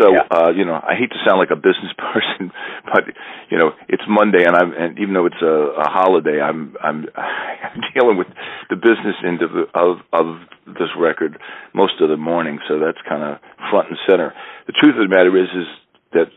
So 0.00 0.12
yeah. 0.12 0.26
uh, 0.30 0.50
you 0.50 0.64
know, 0.64 0.74
I 0.74 0.94
hate 0.94 1.10
to 1.10 1.20
sound 1.24 1.38
like 1.38 1.50
a 1.50 1.56
business 1.56 1.92
person, 1.98 2.52
but 2.84 3.04
you 3.50 3.58
know, 3.58 3.72
it's 3.88 4.02
Monday, 4.08 4.44
and 4.44 4.56
I'm 4.56 4.72
and 4.72 4.98
even 4.98 5.14
though 5.14 5.26
it's 5.26 5.42
a, 5.42 5.80
a 5.80 5.88
holiday, 5.88 6.40
I'm 6.40 6.76
I'm 6.82 7.06
I'm 7.16 7.80
dealing 7.94 8.16
with 8.16 8.28
the 8.70 8.76
business 8.76 9.16
end 9.24 9.42
of 9.42 9.50
of 9.74 9.98
of 10.12 10.40
this 10.66 10.90
record 10.98 11.38
most 11.74 12.00
of 12.00 12.08
the 12.08 12.16
morning. 12.16 12.58
So 12.68 12.78
that's 12.78 12.98
kind 13.08 13.22
of 13.22 13.38
front 13.70 13.88
and 13.88 13.98
center. 14.08 14.34
the 14.66 14.72
truth 14.72 14.94
of 14.96 15.08
the 15.08 15.14
matter 15.14 15.36
is 15.36 15.48
is 15.54 15.68
that 16.12 16.28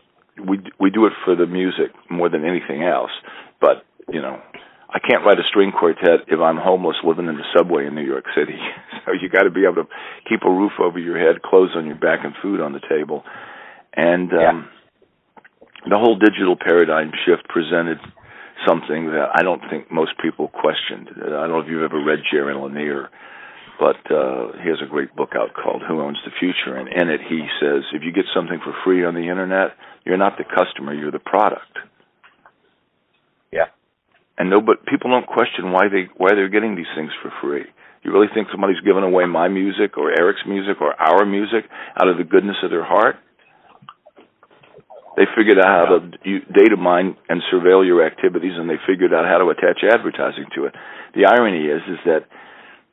we 0.48 0.60
we 0.78 0.90
do 0.90 1.06
it 1.06 1.12
for 1.24 1.34
the 1.36 1.46
music 1.46 1.92
more 2.08 2.28
than 2.28 2.44
anything 2.44 2.82
else. 2.82 3.12
But 3.60 3.84
you 4.12 4.22
know, 4.22 4.40
I 4.92 4.98
can't 4.98 5.24
write 5.24 5.38
a 5.38 5.46
string 5.48 5.70
quartet 5.70 6.26
if 6.26 6.40
I'm 6.40 6.58
homeless 6.58 6.96
living 7.04 7.26
in 7.26 7.36
the 7.36 7.46
subway 7.56 7.86
in 7.86 7.94
New 7.94 8.06
York 8.06 8.24
City. 8.34 8.58
So 9.06 9.12
you 9.16 9.30
got 9.30 9.44
to 9.44 9.50
be 9.50 9.64
able 9.64 9.88
to 9.88 9.88
keep 10.28 10.44
a 10.44 10.50
roof 10.50 10.72
over 10.78 10.98
your 10.98 11.16
head, 11.16 11.40
clothes 11.40 11.72
on 11.74 11.86
your 11.86 11.96
back, 11.96 12.20
and 12.22 12.34
food 12.42 12.60
on 12.60 12.74
the 12.74 12.84
table. 12.86 13.24
And 13.96 14.30
um, 14.30 14.38
yeah. 14.38 15.88
the 15.88 15.98
whole 15.98 16.18
digital 16.20 16.54
paradigm 16.54 17.10
shift 17.24 17.48
presented 17.48 17.96
something 18.68 19.06
that 19.06 19.32
I 19.34 19.42
don't 19.42 19.62
think 19.70 19.90
most 19.90 20.12
people 20.22 20.48
questioned. 20.48 21.08
I 21.16 21.30
don't 21.30 21.48
know 21.48 21.60
if 21.60 21.66
you've 21.66 21.82
ever 21.82 21.98
read 22.04 22.20
Jaron 22.28 22.62
Lanier, 22.62 23.08
but 23.80 23.98
uh, 24.12 24.52
he 24.62 24.68
has 24.68 24.78
a 24.84 24.88
great 24.88 25.16
book 25.16 25.32
out 25.34 25.56
called 25.56 25.82
Who 25.88 26.00
Owns 26.00 26.20
the 26.24 26.32
Future, 26.38 26.76
and 26.76 26.88
in 26.88 27.08
it 27.08 27.20
he 27.26 27.48
says 27.60 27.88
if 27.94 28.02
you 28.04 28.12
get 28.12 28.26
something 28.34 28.60
for 28.62 28.74
free 28.84 29.04
on 29.04 29.14
the 29.14 29.32
internet, 29.32 29.72
you're 30.04 30.18
not 30.18 30.36
the 30.36 30.44
customer, 30.44 30.92
you're 30.92 31.10
the 31.10 31.18
product. 31.18 31.72
And 34.40 34.48
no, 34.48 34.64
but 34.64 34.88
people 34.88 35.12
don't 35.12 35.28
question 35.28 35.68
why 35.68 35.92
they 35.92 36.08
why 36.16 36.32
they're 36.32 36.48
getting 36.48 36.72
these 36.72 36.88
things 36.96 37.12
for 37.20 37.28
free. 37.44 37.68
You 38.00 38.08
really 38.08 38.32
think 38.32 38.48
somebody's 38.48 38.80
giving 38.80 39.04
away 39.04 39.28
my 39.28 39.48
music 39.48 39.98
or 40.00 40.08
Eric's 40.16 40.40
music 40.48 40.80
or 40.80 40.96
our 40.96 41.26
music 41.28 41.68
out 42.00 42.08
of 42.08 42.16
the 42.16 42.24
goodness 42.24 42.56
of 42.64 42.70
their 42.70 42.84
heart? 42.84 43.16
They 45.20 45.28
figured 45.36 45.60
out 45.60 45.68
how 45.68 45.98
to 46.00 46.40
data 46.56 46.80
mine 46.80 47.20
and 47.28 47.42
surveil 47.52 47.84
your 47.84 48.00
activities, 48.00 48.56
and 48.56 48.64
they 48.64 48.80
figured 48.88 49.12
out 49.12 49.28
how 49.28 49.44
to 49.44 49.52
attach 49.52 49.84
advertising 49.84 50.46
to 50.56 50.64
it. 50.64 50.74
The 51.12 51.26
irony 51.28 51.68
is, 51.68 51.82
is 51.84 52.00
that 52.06 52.24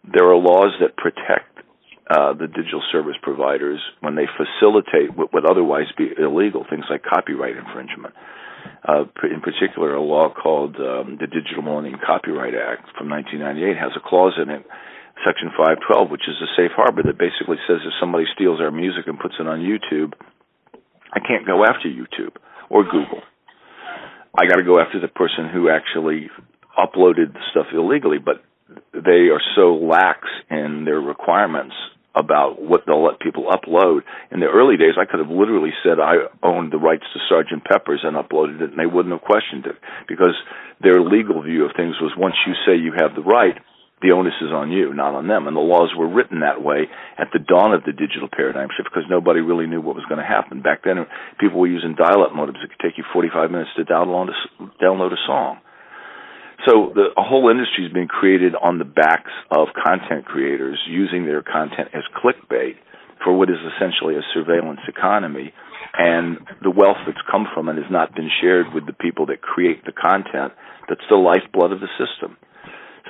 there 0.04 0.28
are 0.28 0.36
laws 0.36 0.76
that 0.84 0.98
protect 0.98 1.64
uh, 2.12 2.34
the 2.34 2.48
digital 2.48 2.84
service 2.92 3.16
providers 3.24 3.80
when 4.02 4.16
they 4.16 4.28
facilitate 4.36 5.16
what 5.16 5.32
would 5.34 5.50
otherwise 5.50 5.88
be 5.98 6.12
illegal, 6.20 6.66
things 6.70 6.84
like 6.90 7.04
copyright 7.08 7.56
infringement. 7.56 8.14
Uh, 8.88 9.06
in 9.24 9.42
particular, 9.42 9.94
a 9.96 10.02
law 10.02 10.30
called 10.32 10.76
um, 10.78 11.18
the 11.20 11.28
Digital 11.28 11.62
Millennium 11.62 12.00
Copyright 12.00 12.56
Act 12.56 12.90
from 12.98 13.10
1998 13.10 13.78
has 13.78 13.92
a 13.96 14.04
clause 14.04 14.34
in 14.42 14.50
it, 14.50 14.66
Section 15.26 15.50
512, 15.58 16.10
which 16.12 16.28
is 16.28 16.38
a 16.42 16.50
safe 16.56 16.72
harbor 16.76 17.04
that 17.04 17.18
basically 17.18 17.58
says 17.68 17.82
if 17.84 17.94
somebody 18.00 18.26
steals 18.36 18.62
our 18.62 18.72
music 18.72 19.08
and 19.08 19.20
puts 19.20 19.36
it 19.40 19.48
on 19.48 19.60
YouTube, 19.60 20.14
I 21.12 21.20
can't 21.20 21.46
go 21.46 21.66
after 21.66 21.90
YouTube 21.90 22.38
or 22.70 22.84
Google. 22.84 23.22
I 24.38 24.46
got 24.46 24.58
to 24.58 24.64
go 24.64 24.80
after 24.80 25.00
the 25.00 25.08
person 25.08 25.50
who 25.50 25.70
actually 25.70 26.30
uploaded 26.78 27.34
the 27.34 27.44
stuff 27.52 27.68
illegally, 27.74 28.20
but 28.20 28.44
they 28.94 29.34
are 29.34 29.42
so 29.56 29.76
lax 29.76 30.28
in 30.52 30.86
their 30.86 31.02
requirements 31.02 31.74
about 32.20 32.62
what 32.62 32.84
they'll 32.86 33.04
let 33.04 33.20
people 33.20 33.52
upload. 33.52 34.02
In 34.32 34.40
the 34.40 34.48
early 34.48 34.78
days, 34.78 34.96
I 35.00 35.06
could 35.06 35.20
have 35.20 35.30
literally 35.30 35.72
said 35.84 36.00
I 36.00 36.28
owned 36.44 36.72
the 36.72 36.82
rights 36.82 37.06
to 37.14 37.20
Sergeant 37.30 37.64
Pepper's 37.64 38.02
and 38.04 38.18
uploaded 38.18 38.62
it, 38.62 38.72
and 38.72 38.80
they 38.80 38.86
wouldn't 38.86 39.14
have 39.14 39.22
questioned 39.22 39.66
it 39.66 39.76
because 40.08 40.36
their 40.82 41.02
legal 41.02 41.42
view 41.42 41.66
of 41.66 41.72
things 41.76 41.96
was 42.02 42.14
once 42.18 42.36
you 42.46 42.54
say 42.66 42.78
you 42.78 42.94
have 42.98 43.16
the 43.16 43.24
right, 43.24 43.58
the 44.02 44.12
onus 44.12 44.38
is 44.42 44.54
on 44.54 44.72
you, 44.72 44.94
not 44.94 45.16
on 45.16 45.28
them. 45.28 45.48
And 45.48 45.56
the 45.56 45.62
laws 45.62 45.90
were 45.98 46.08
written 46.08 46.42
that 46.42 46.62
way 46.62 46.86
at 47.18 47.30
the 47.34 47.40
dawn 47.40 47.74
of 47.74 47.84
the 47.84 47.94
digital 47.94 48.30
paradigm 48.30 48.70
shift 48.76 48.90
because 48.94 49.10
nobody 49.10 49.42
really 49.42 49.66
knew 49.66 49.82
what 49.82 49.96
was 49.96 50.06
going 50.06 50.22
to 50.22 50.28
happen. 50.28 50.62
Back 50.62 50.84
then, 50.86 51.06
people 51.40 51.60
were 51.60 51.68
using 51.68 51.96
dial-up 51.98 52.32
modems. 52.32 52.62
It 52.62 52.70
could 52.78 52.84
take 52.84 52.98
you 52.98 53.06
45 53.12 53.50
minutes 53.50 53.72
to 53.78 53.86
download 53.86 54.30
a, 54.30 54.38
download 54.78 55.14
a 55.14 55.22
song. 55.26 55.58
So 56.66 56.92
the 56.94 57.14
whole 57.16 57.50
industry 57.50 57.84
has 57.84 57.94
been 57.94 58.08
created 58.08 58.54
on 58.56 58.80
the 58.80 58.86
backs 58.86 59.32
of 59.52 59.68
content 59.78 60.26
creators 60.26 60.80
using 60.90 61.26
their 61.26 61.44
content 61.44 61.90
as 61.94 62.04
clickbait 62.18 62.76
for 63.24 63.38
what 63.38 63.50
is 63.50 63.58
essentially 63.76 64.16
a 64.16 64.26
surveillance 64.34 64.82
economy. 64.88 65.54
And 65.98 66.38
the 66.62 66.72
wealth 66.72 66.98
that's 67.06 67.22
come 67.30 67.48
from 67.54 67.70
it 67.70 67.76
has 67.76 67.90
not 67.92 68.16
been 68.16 68.30
shared 68.42 68.74
with 68.74 68.86
the 68.86 68.94
people 68.94 69.28
that 69.28 69.42
create 69.42 69.86
the 69.86 69.94
content 69.94 70.54
that's 70.90 71.06
the 71.10 71.16
lifeblood 71.16 71.72
of 71.72 71.80
the 71.80 71.90
system. 71.98 72.38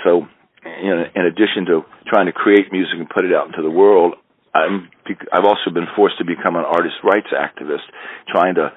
So 0.04 0.28
in 0.66 1.26
addition 1.26 1.66
to 1.68 1.82
trying 2.08 2.26
to 2.28 2.34
create 2.34 2.72
music 2.72 2.96
and 3.00 3.10
put 3.10 3.26
it 3.26 3.34
out 3.34 3.48
into 3.48 3.62
the 3.62 3.72
world, 3.72 4.16
I'm, 4.54 4.90
I've 5.32 5.46
also 5.46 5.70
been 5.74 5.88
forced 5.96 6.18
to 6.18 6.26
become 6.26 6.56
an 6.56 6.66
artist 6.66 6.96
rights 7.04 7.30
activist, 7.32 7.86
trying 8.28 8.56
to 8.56 8.74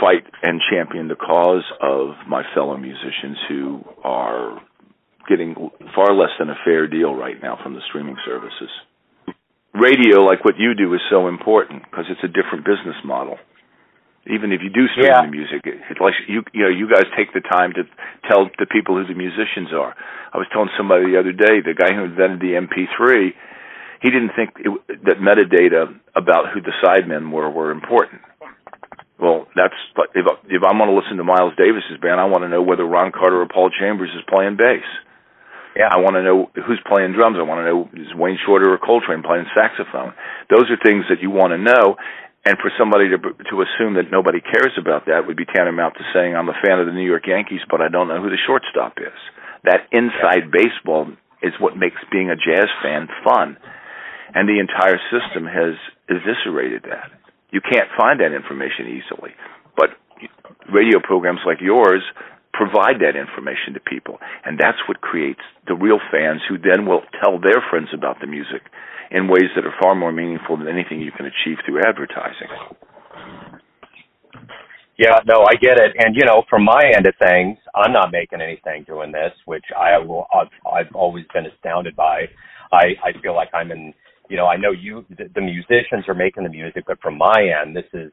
fight 0.00 0.24
and 0.42 0.60
champion 0.70 1.08
the 1.08 1.16
cause 1.16 1.64
of 1.80 2.14
my 2.28 2.42
fellow 2.54 2.76
musicians 2.76 3.38
who 3.48 3.84
are 4.04 4.60
getting 5.28 5.54
far 5.94 6.14
less 6.14 6.30
than 6.38 6.50
a 6.50 6.56
fair 6.64 6.86
deal 6.86 7.14
right 7.14 7.36
now 7.42 7.58
from 7.62 7.74
the 7.74 7.80
streaming 7.88 8.16
services. 8.24 8.70
Radio, 9.74 10.20
like 10.22 10.44
what 10.44 10.54
you 10.58 10.74
do, 10.74 10.94
is 10.94 11.00
so 11.10 11.28
important 11.28 11.82
because 11.82 12.06
it's 12.08 12.24
a 12.24 12.28
different 12.28 12.64
business 12.64 12.96
model 13.04 13.36
even 14.26 14.50
if 14.50 14.60
you 14.62 14.70
do 14.70 14.90
stream 14.90 15.06
yeah. 15.06 15.22
the 15.22 15.30
music, 15.30 15.62
it's 15.64 16.00
like 16.00 16.14
you 16.26 16.42
you 16.52 16.66
know 16.66 16.72
you 16.72 16.90
guys 16.90 17.06
take 17.16 17.32
the 17.32 17.40
time 17.40 17.72
to 17.74 17.86
tell 18.28 18.50
the 18.58 18.66
people 18.66 18.98
who 18.98 19.06
the 19.06 19.14
musicians 19.14 19.70
are. 19.72 19.94
I 20.34 20.38
was 20.38 20.46
telling 20.52 20.70
somebody 20.76 21.14
the 21.14 21.18
other 21.18 21.32
day, 21.32 21.62
the 21.62 21.78
guy 21.78 21.94
who 21.94 22.04
invented 22.10 22.42
the 22.42 22.58
MP3, 22.58 23.30
he 24.02 24.10
didn't 24.10 24.34
think 24.34 24.58
it, 24.58 24.70
that 25.06 25.22
metadata 25.22 25.94
about 26.14 26.50
who 26.52 26.60
the 26.60 26.74
sidemen 26.82 27.30
were 27.30 27.50
were 27.50 27.70
important. 27.70 28.22
Well, 29.18 29.48
that's 29.56 29.76
if 30.12 30.26
if 30.48 30.62
I'm 30.62 30.76
going 30.76 30.92
to 30.92 30.96
listen 30.96 31.16
to 31.16 31.24
Miles 31.24 31.56
Davis's 31.56 31.96
band, 32.00 32.20
I 32.20 32.28
want 32.28 32.44
to 32.44 32.52
know 32.52 32.60
whether 32.60 32.84
Ron 32.84 33.12
Carter 33.12 33.40
or 33.40 33.48
Paul 33.48 33.70
Chambers 33.72 34.12
is 34.12 34.24
playing 34.28 34.56
bass. 34.56 34.84
Yeah. 35.76 35.88
I 35.92 36.00
want 36.00 36.16
to 36.16 36.24
know 36.24 36.48
who's 36.64 36.80
playing 36.88 37.12
drums. 37.12 37.36
I 37.36 37.44
want 37.44 37.60
to 37.64 37.68
know 37.68 37.78
is 37.96 38.12
Wayne 38.16 38.40
Shorter 38.44 38.72
or 38.72 38.80
Coltrane 38.80 39.24
playing 39.24 39.44
saxophone. 39.52 40.12
Those 40.48 40.68
are 40.72 40.80
things 40.80 41.04
that 41.08 41.20
you 41.20 41.28
want 41.28 41.52
to 41.52 41.60
know, 41.60 41.96
and 42.44 42.56
for 42.60 42.68
somebody 42.76 43.08
to 43.12 43.18
to 43.20 43.54
assume 43.64 43.96
that 43.96 44.12
nobody 44.12 44.40
cares 44.40 44.76
about 44.76 45.08
that 45.08 45.24
would 45.24 45.36
be 45.36 45.48
tantamount 45.48 45.96
to 45.96 46.04
saying 46.12 46.36
I'm 46.36 46.52
a 46.52 46.60
fan 46.60 46.80
of 46.80 46.86
the 46.86 46.96
New 46.96 47.04
York 47.04 47.24
Yankees, 47.28 47.64
but 47.68 47.80
I 47.80 47.88
don't 47.88 48.08
know 48.08 48.20
who 48.20 48.28
the 48.28 48.40
shortstop 48.44 49.00
is. 49.00 49.16
That 49.64 49.88
inside 49.92 50.52
baseball 50.52 51.08
is 51.40 51.52
what 51.60 51.76
makes 51.76 52.00
being 52.12 52.28
a 52.28 52.36
jazz 52.36 52.68
fan 52.84 53.08
fun, 53.24 53.56
and 54.32 54.48
the 54.48 54.60
entire 54.60 55.00
system 55.08 55.48
has 55.48 55.76
eviscerated 56.08 56.84
that. 56.88 57.12
You 57.56 57.64
can't 57.64 57.88
find 57.96 58.20
that 58.20 58.36
information 58.36 59.00
easily, 59.00 59.32
but 59.80 59.96
radio 60.68 61.00
programs 61.00 61.40
like 61.48 61.56
yours 61.64 62.04
provide 62.52 63.00
that 63.00 63.16
information 63.16 63.72
to 63.72 63.80
people, 63.80 64.20
and 64.44 64.60
that's 64.60 64.76
what 64.88 65.00
creates 65.00 65.40
the 65.66 65.74
real 65.74 66.00
fans 66.12 66.42
who 66.48 66.58
then 66.60 66.84
will 66.84 67.00
tell 67.24 67.40
their 67.40 67.64
friends 67.72 67.88
about 67.96 68.20
the 68.20 68.26
music 68.28 68.60
in 69.10 69.28
ways 69.28 69.48
that 69.56 69.64
are 69.64 69.76
far 69.80 69.94
more 69.94 70.12
meaningful 70.12 70.58
than 70.60 70.68
anything 70.68 71.00
you 71.00 71.12
can 71.16 71.24
achieve 71.24 71.56
through 71.64 71.80
advertising. 71.80 72.52
Yeah, 74.98 75.20
no, 75.26 75.44
I 75.48 75.54
get 75.56 75.78
it. 75.80 75.96
And 75.98 76.16
you 76.16 76.24
know, 76.26 76.42
from 76.48 76.64
my 76.64 76.82
end 76.96 77.06
of 77.06 77.14
things, 77.20 77.58
I'm 77.74 77.92
not 77.92 78.12
making 78.12 78.40
anything 78.40 78.84
doing 78.86 79.12
this, 79.12 79.32
which 79.46 79.64
I 79.76 79.98
will. 79.98 80.26
I've, 80.34 80.52
I've 80.68 80.94
always 80.94 81.24
been 81.32 81.46
astounded 81.46 81.96
by. 81.96 82.28
I 82.72 82.96
I 83.04 83.12
feel 83.22 83.34
like 83.34 83.50
I'm 83.54 83.70
in. 83.72 83.94
You 84.28 84.36
know, 84.36 84.46
I 84.46 84.56
know 84.56 84.72
you. 84.72 85.04
The, 85.10 85.30
the 85.34 85.40
musicians 85.40 86.08
are 86.08 86.14
making 86.14 86.44
the 86.44 86.50
music, 86.50 86.84
but 86.86 87.00
from 87.00 87.18
my 87.18 87.50
end, 87.62 87.76
this 87.76 87.86
is 87.92 88.10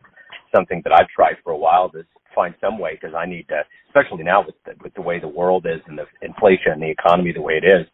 something 0.56 0.82
that 0.84 0.94
I've 0.94 1.08
tried 1.10 1.36
for 1.44 1.52
a 1.52 1.58
while 1.58 1.90
to 1.92 2.04
find 2.34 2.54
some 2.62 2.80
way 2.80 2.98
because 3.00 3.16
I 3.16 3.26
need 3.26 3.48
to, 3.50 3.62
especially 3.90 4.24
now 4.24 4.44
with 4.46 4.56
the, 4.66 4.74
with 4.84 4.94
the 4.96 5.02
way 5.02 5.20
the 5.20 5.28
world 5.28 5.66
is 5.66 5.82
and 5.88 5.98
the 5.98 6.06
inflation 6.22 6.72
and 6.74 6.82
the 6.82 6.90
economy 6.90 7.32
the 7.32 7.42
way 7.42 7.54
it 7.62 7.66
is, 7.66 7.86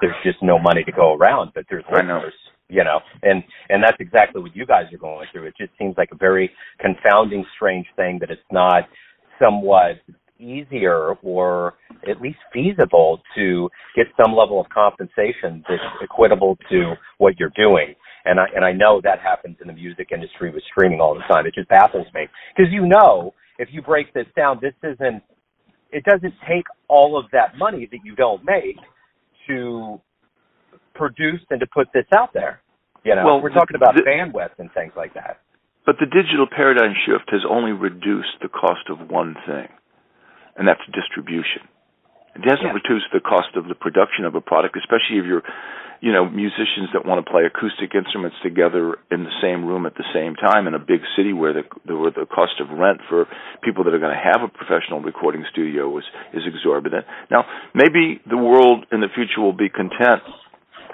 there's 0.00 0.14
just 0.24 0.42
no 0.42 0.58
money 0.58 0.84
to 0.84 0.92
go 0.92 1.14
around. 1.14 1.52
But 1.54 1.64
there's 1.70 1.84
listeners, 1.92 2.34
you 2.68 2.84
know, 2.84 3.00
and 3.22 3.42
and 3.68 3.82
that's 3.82 3.98
exactly 4.00 4.42
what 4.42 4.54
you 4.56 4.66
guys 4.66 4.92
are 4.92 4.98
going 4.98 5.26
through. 5.32 5.46
It 5.46 5.54
just 5.58 5.72
seems 5.78 5.94
like 5.96 6.10
a 6.12 6.16
very 6.16 6.50
confounding, 6.80 7.44
strange 7.56 7.86
thing 7.96 8.18
that 8.20 8.30
it's 8.30 8.40
not 8.50 8.84
somewhat 9.40 10.00
easier 10.42 11.14
or 11.22 11.74
at 12.08 12.20
least 12.20 12.38
feasible 12.52 13.20
to 13.36 13.68
get 13.96 14.06
some 14.22 14.34
level 14.34 14.60
of 14.60 14.68
compensation 14.68 15.64
that's 15.68 15.82
equitable 16.02 16.58
to 16.70 16.94
what 17.18 17.38
you're 17.38 17.52
doing. 17.56 17.94
And 18.24 18.38
I 18.38 18.46
and 18.54 18.64
I 18.64 18.72
know 18.72 19.00
that 19.02 19.18
happens 19.20 19.56
in 19.60 19.66
the 19.66 19.72
music 19.72 20.08
industry 20.12 20.50
with 20.52 20.62
streaming 20.70 21.00
all 21.00 21.14
the 21.14 21.22
time. 21.32 21.46
It 21.46 21.54
just 21.54 21.68
baffles 21.68 22.06
me 22.14 22.28
because 22.56 22.72
you 22.72 22.86
know 22.86 23.34
if 23.58 23.68
you 23.72 23.82
break 23.82 24.12
this 24.14 24.26
down, 24.36 24.58
this 24.60 24.74
isn't. 24.82 25.22
It 25.90 26.04
doesn't 26.04 26.32
take 26.48 26.64
all 26.88 27.18
of 27.18 27.26
that 27.32 27.58
money 27.58 27.86
that 27.90 27.98
you 28.02 28.16
don't 28.16 28.42
make 28.44 28.76
to 29.46 30.00
produce 30.94 31.40
and 31.50 31.60
to 31.60 31.66
put 31.66 31.88
this 31.92 32.06
out 32.16 32.32
there. 32.32 32.62
You 33.04 33.14
know, 33.14 33.24
well, 33.26 33.42
we're 33.42 33.52
talking 33.52 33.76
about 33.76 33.94
the, 33.94 34.02
bandwidth 34.02 34.58
and 34.58 34.70
things 34.72 34.92
like 34.96 35.14
that. 35.14 35.40
But 35.84 35.96
the 35.98 36.06
digital 36.06 36.46
paradigm 36.46 36.94
shift 37.06 37.30
has 37.30 37.42
only 37.48 37.72
reduced 37.72 38.38
the 38.40 38.48
cost 38.48 38.88
of 38.88 39.10
one 39.10 39.34
thing, 39.46 39.68
and 40.56 40.68
that's 40.68 40.82
distribution. 40.92 41.66
It 42.34 42.42
doesn't 42.42 42.64
yeah. 42.64 42.72
reduced 42.72 43.12
the 43.12 43.20
cost 43.20 43.56
of 43.56 43.68
the 43.68 43.74
production 43.74 44.24
of 44.24 44.34
a 44.34 44.40
product, 44.40 44.76
especially 44.76 45.20
if 45.20 45.26
you're 45.28 45.44
you 46.00 46.10
know 46.10 46.28
musicians 46.28 46.90
that 46.92 47.06
want 47.06 47.24
to 47.24 47.26
play 47.30 47.44
acoustic 47.46 47.94
instruments 47.94 48.36
together 48.42 48.98
in 49.12 49.22
the 49.22 49.34
same 49.40 49.64
room 49.64 49.86
at 49.86 49.94
the 49.94 50.04
same 50.12 50.34
time 50.34 50.66
in 50.66 50.74
a 50.74 50.82
big 50.82 51.00
city 51.14 51.32
where 51.32 51.52
the 51.52 51.64
where 51.92 52.10
the 52.10 52.26
cost 52.26 52.58
of 52.58 52.72
rent 52.72 53.00
for 53.08 53.28
people 53.62 53.84
that 53.84 53.94
are 53.94 54.02
going 54.02 54.16
to 54.16 54.24
have 54.32 54.42
a 54.42 54.48
professional 54.48 55.00
recording 55.00 55.44
studio 55.52 55.96
is 55.98 56.04
is 56.32 56.42
exorbitant. 56.48 57.04
Now, 57.30 57.44
maybe 57.74 58.20
the 58.28 58.36
world 58.36 58.86
in 58.90 59.00
the 59.00 59.12
future 59.14 59.40
will 59.40 59.56
be 59.56 59.68
content 59.68 60.24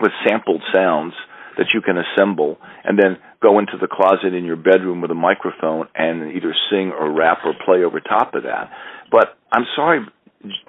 with 0.01 0.13
sampled 0.27 0.63
sounds 0.75 1.15
that 1.57 1.67
you 1.75 1.81
can 1.83 1.99
assemble 1.99 2.57
and 2.85 2.99
then 2.99 3.19
go 3.43 3.59
into 3.59 3.75
the 3.81 3.89
closet 3.89 4.33
in 4.33 4.45
your 4.45 4.57
bedroom 4.57 5.01
with 5.01 5.11
a 5.11 5.19
microphone 5.19 5.87
and 5.95 6.33
either 6.33 6.55
sing 6.71 6.93
or 6.93 7.11
rap 7.13 7.39
or 7.45 7.53
play 7.65 7.83
over 7.83 8.01
top 8.01 8.35
of 8.35 8.45
that. 8.45 8.71
But 9.11 9.39
I'm 9.53 9.65
sorry, 9.75 10.01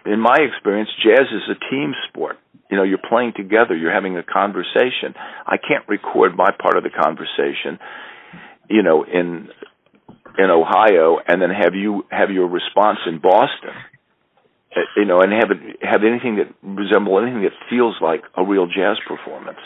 in 0.06 0.20
my 0.20 0.38
experience, 0.40 0.90
jazz 1.04 1.28
is 1.32 1.44
a 1.50 1.70
team 1.70 1.94
sport. 2.08 2.38
You 2.70 2.78
know, 2.78 2.84
you're 2.84 3.00
playing 3.10 3.34
together, 3.36 3.76
you're 3.76 3.94
having 3.94 4.18
a 4.18 4.24
conversation. 4.24 5.16
I 5.46 5.58
can't 5.58 5.88
record 5.88 6.36
my 6.36 6.50
part 6.62 6.78
of 6.78 6.84
the 6.84 6.92
conversation, 6.92 7.80
you 8.70 8.84
know, 8.84 9.04
in 9.04 9.50
in 10.38 10.50
Ohio 10.50 11.18
and 11.28 11.42
then 11.42 11.50
have 11.50 11.74
you 11.76 12.06
have 12.12 12.30
your 12.30 12.48
response 12.48 13.00
in 13.08 13.20
Boston. 13.20 13.76
Uh, 14.76 14.82
you 14.96 15.06
know, 15.06 15.20
and 15.22 15.34
have 15.34 15.50
it 15.50 15.78
have 15.82 16.02
anything 16.04 16.38
that 16.38 16.48
resemble 16.62 17.20
anything 17.20 17.42
that 17.42 17.54
feels 17.70 17.96
like 18.02 18.22
a 18.38 18.44
real 18.46 18.68
jazz 18.68 18.98
performance. 19.08 19.58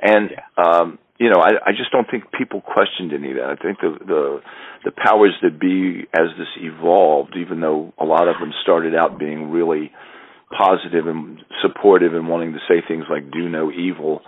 And 0.00 0.30
um 0.56 0.98
you 1.18 1.30
know, 1.30 1.40
I, 1.40 1.70
I 1.70 1.70
just 1.70 1.92
don't 1.92 2.10
think 2.10 2.24
people 2.36 2.60
questioned 2.60 3.12
any 3.12 3.30
of 3.30 3.36
that. 3.36 3.56
I 3.58 3.62
think 3.62 3.78
the 3.80 3.98
the 4.04 4.40
the 4.84 4.90
powers 4.90 5.34
that 5.42 5.58
be, 5.60 6.06
as 6.12 6.28
this 6.36 6.48
evolved, 6.58 7.36
even 7.36 7.60
though 7.60 7.92
a 7.98 8.04
lot 8.04 8.28
of 8.28 8.38
them 8.40 8.52
started 8.62 8.94
out 8.94 9.18
being 9.18 9.50
really 9.50 9.92
positive 10.56 11.06
and 11.06 11.38
supportive 11.62 12.14
and 12.14 12.28
wanting 12.28 12.52
to 12.52 12.58
say 12.68 12.82
things 12.86 13.04
like 13.08 13.30
"do 13.30 13.48
no 13.48 13.70
evil," 13.70 14.22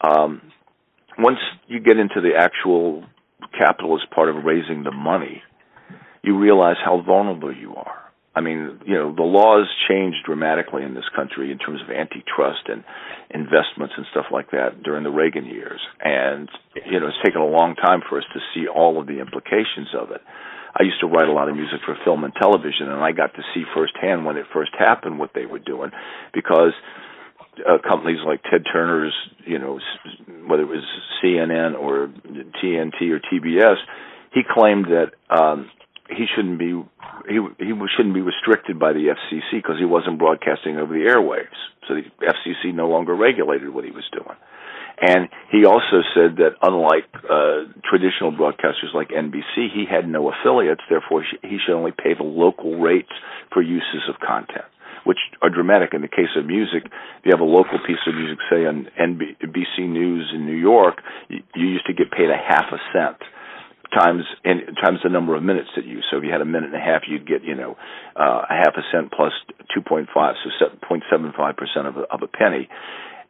um, 0.00 0.40
once 1.18 1.38
you 1.68 1.80
get 1.80 1.98
into 1.98 2.20
the 2.20 2.32
actual 2.38 3.04
capitalist 3.58 4.10
part 4.10 4.28
of 4.28 4.44
raising 4.44 4.82
the 4.82 4.92
money, 4.92 5.42
you 6.22 6.38
realize 6.38 6.76
how 6.82 7.02
vulnerable 7.02 7.54
you 7.54 7.74
are. 7.74 8.09
I 8.34 8.40
mean, 8.40 8.78
you 8.86 8.94
know, 8.94 9.14
the 9.14 9.26
laws 9.26 9.66
changed 9.88 10.18
dramatically 10.24 10.84
in 10.84 10.94
this 10.94 11.08
country 11.16 11.50
in 11.50 11.58
terms 11.58 11.80
of 11.82 11.90
antitrust 11.90 12.68
and 12.68 12.84
investments 13.30 13.94
and 13.96 14.06
stuff 14.12 14.26
like 14.30 14.52
that 14.52 14.82
during 14.84 15.02
the 15.02 15.10
Reagan 15.10 15.46
years. 15.46 15.80
And, 16.00 16.48
you 16.86 17.00
know, 17.00 17.08
it's 17.08 17.18
taken 17.24 17.40
a 17.40 17.46
long 17.46 17.74
time 17.74 18.02
for 18.08 18.18
us 18.18 18.24
to 18.32 18.40
see 18.54 18.68
all 18.68 19.00
of 19.00 19.06
the 19.08 19.18
implications 19.18 19.90
of 19.98 20.12
it. 20.12 20.20
I 20.78 20.84
used 20.84 21.00
to 21.00 21.08
write 21.08 21.28
a 21.28 21.32
lot 21.32 21.48
of 21.48 21.56
music 21.56 21.80
for 21.84 21.96
film 22.04 22.22
and 22.22 22.32
television, 22.40 22.88
and 22.88 23.02
I 23.02 23.10
got 23.10 23.34
to 23.34 23.42
see 23.52 23.64
firsthand 23.74 24.24
when 24.24 24.36
it 24.36 24.46
first 24.52 24.70
happened 24.78 25.18
what 25.18 25.30
they 25.34 25.46
were 25.46 25.58
doing 25.58 25.90
because 26.32 26.72
uh, 27.66 27.78
companies 27.82 28.20
like 28.24 28.42
Ted 28.44 28.62
Turner's, 28.72 29.14
you 29.44 29.58
know, 29.58 29.80
whether 30.46 30.62
it 30.62 30.68
was 30.68 30.84
CNN 31.22 31.76
or 31.76 32.12
TNT 32.62 33.10
or 33.10 33.18
TBS, 33.18 33.76
he 34.32 34.42
claimed 34.48 34.86
that 34.86 35.10
um, 35.28 35.68
he 36.10 36.26
shouldn't 36.34 36.58
be 36.58 36.74
he 37.28 37.38
he 37.58 37.72
shouldn't 37.96 38.14
be 38.14 38.20
restricted 38.20 38.78
by 38.78 38.92
the 38.92 39.14
FCC 39.14 39.62
because 39.62 39.76
he 39.78 39.84
wasn't 39.84 40.18
broadcasting 40.18 40.76
over 40.76 40.92
the 40.92 41.06
airwaves. 41.06 41.58
So 41.88 41.94
the 41.94 42.04
FCC 42.20 42.74
no 42.74 42.88
longer 42.88 43.14
regulated 43.14 43.70
what 43.70 43.84
he 43.84 43.90
was 43.90 44.04
doing. 44.12 44.36
And 45.00 45.28
he 45.50 45.64
also 45.64 46.04
said 46.12 46.36
that 46.36 46.60
unlike 46.60 47.08
uh, 47.24 47.72
traditional 47.88 48.32
broadcasters 48.32 48.92
like 48.92 49.08
NBC, 49.08 49.72
he 49.72 49.86
had 49.88 50.06
no 50.06 50.30
affiliates. 50.30 50.82
Therefore, 50.90 51.24
he 51.42 51.56
should 51.56 51.74
only 51.74 51.92
pay 51.92 52.12
the 52.12 52.24
local 52.24 52.78
rates 52.78 53.12
for 53.50 53.62
uses 53.62 54.04
of 54.10 54.20
content, 54.20 54.68
which 55.04 55.16
are 55.40 55.48
dramatic. 55.48 55.94
In 55.94 56.02
the 56.02 56.08
case 56.08 56.36
of 56.36 56.44
music, 56.44 56.84
if 56.84 57.24
you 57.24 57.32
have 57.32 57.40
a 57.40 57.48
local 57.48 57.78
piece 57.86 58.04
of 58.06 58.14
music, 58.14 58.38
say 58.50 58.66
on 58.66 58.88
NBC 59.00 59.88
News 59.88 60.30
in 60.34 60.44
New 60.44 60.60
York, 60.60 61.00
you, 61.28 61.40
you 61.54 61.66
used 61.66 61.86
to 61.86 61.94
get 61.94 62.10
paid 62.10 62.28
a 62.28 62.36
half 62.36 62.66
a 62.70 62.78
cent 62.92 63.16
times 63.92 64.24
and 64.44 64.60
times 64.82 65.00
the 65.02 65.10
number 65.10 65.34
of 65.36 65.42
minutes 65.42 65.68
that 65.76 65.84
you. 65.84 66.00
So 66.10 66.18
if 66.18 66.24
you 66.24 66.32
had 66.32 66.40
a 66.40 66.48
minute 66.48 66.72
and 66.72 66.76
a 66.76 66.84
half, 66.84 67.02
you'd 67.08 67.26
get 67.26 67.44
you 67.44 67.54
know 67.54 67.76
uh, 68.16 68.46
a 68.48 68.54
half 68.54 68.74
a 68.76 68.82
cent 68.92 69.12
plus 69.12 69.32
two 69.74 69.82
point 69.82 70.08
five, 70.14 70.34
so 70.42 70.66
point 70.86 71.04
seven 71.10 71.32
five 71.36 71.56
percent 71.56 71.86
of 71.86 71.96
a, 71.96 72.04
of 72.10 72.22
a 72.22 72.28
penny. 72.28 72.68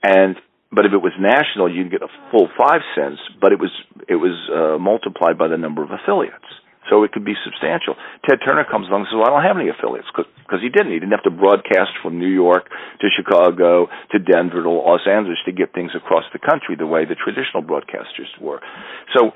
And 0.03 0.37
but 0.73 0.87
if 0.87 0.93
it 0.93 1.03
was 1.03 1.13
national, 1.19 1.73
you'd 1.73 1.91
get 1.91 2.03
a 2.03 2.09
full 2.31 2.49
five 2.57 2.81
cents, 2.95 3.19
but 3.41 3.53
it 3.53 3.59
was 3.59 3.71
it 4.09 4.17
was 4.17 4.37
uh, 4.49 4.79
multiplied 4.79 5.37
by 5.37 5.49
the 5.49 5.59
number 5.59 5.83
of 5.83 5.91
affiliates. 5.91 6.47
So 6.89 7.05
it 7.05 7.13
could 7.13 7.25
be 7.25 7.39
substantial. 7.45 7.95
Ted 8.27 8.43
Turner 8.45 8.67
comes 8.67 8.89
along 8.89 9.07
and 9.07 9.09
says, 9.15 9.19
well, 9.23 9.31
I 9.31 9.39
don't 9.39 9.47
have 9.47 9.61
any 9.63 9.71
affiliates 9.71 10.11
because 10.11 10.59
he 10.59 10.69
didn't. 10.69 10.91
He 10.91 10.99
didn't 10.99 11.15
have 11.15 11.23
to 11.23 11.31
broadcast 11.31 11.95
from 12.03 12.19
New 12.19 12.29
York 12.29 12.67
to 12.67 13.07
Chicago 13.15 13.87
to 14.11 14.19
Denver 14.19 14.67
to 14.67 14.71
Los 14.71 15.07
Angeles 15.07 15.39
to 15.47 15.53
get 15.53 15.71
things 15.73 15.95
across 15.95 16.25
the 16.35 16.43
country 16.43 16.75
the 16.75 16.91
way 16.91 17.07
the 17.07 17.15
traditional 17.15 17.63
broadcasters 17.63 18.33
were. 18.43 18.59
So 19.15 19.31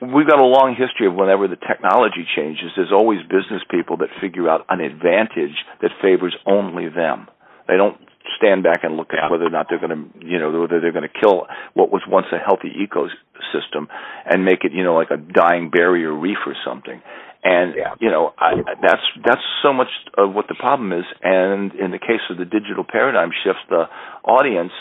we've 0.00 0.28
got 0.28 0.38
a 0.38 0.44
long 0.44 0.76
history 0.76 1.06
of 1.06 1.14
whenever 1.14 1.48
the 1.48 1.56
technology 1.56 2.26
changes, 2.36 2.72
there's 2.76 2.92
always 2.92 3.20
business 3.22 3.62
people 3.70 3.96
that 3.98 4.08
figure 4.20 4.48
out 4.48 4.66
an 4.68 4.80
advantage 4.80 5.56
that 5.80 5.90
favors 6.02 6.36
only 6.46 6.88
them. 6.88 7.28
They 7.68 7.76
don't 7.76 7.96
stand 8.36 8.62
back 8.62 8.82
and 8.82 8.96
look 8.96 9.10
at 9.12 9.30
whether 9.30 9.46
or 9.46 9.50
not 9.50 9.66
they're 9.68 9.80
going 9.80 9.96
to, 9.96 10.26
you 10.26 10.38
know, 10.38 10.50
whether 10.50 10.80
they're 10.80 10.92
going 10.92 11.08
to 11.08 11.20
kill 11.20 11.46
what 11.74 11.90
was 11.90 12.02
once 12.08 12.26
a 12.32 12.38
healthy 12.38 12.72
ecosystem 12.74 13.86
and 14.24 14.44
make 14.44 14.64
it, 14.64 14.72
you 14.72 14.84
know, 14.84 14.94
like 14.94 15.10
a 15.10 15.16
dying 15.16 15.70
barrier 15.70 16.12
reef 16.12 16.38
or 16.46 16.54
something. 16.64 17.00
And 17.44 17.74
yeah. 17.76 17.94
you 18.00 18.10
know, 18.10 18.34
I, 18.38 18.54
that's 18.82 19.06
that's 19.24 19.44
so 19.62 19.72
much 19.72 19.88
of 20.18 20.34
what 20.34 20.48
the 20.48 20.56
problem 20.58 20.92
is. 20.92 21.04
And 21.22 21.72
in 21.74 21.92
the 21.92 21.98
case 21.98 22.24
of 22.28 22.38
the 22.38 22.44
digital 22.44 22.82
paradigm 22.82 23.30
shift, 23.44 23.60
the 23.70 23.84
audience 24.24 24.72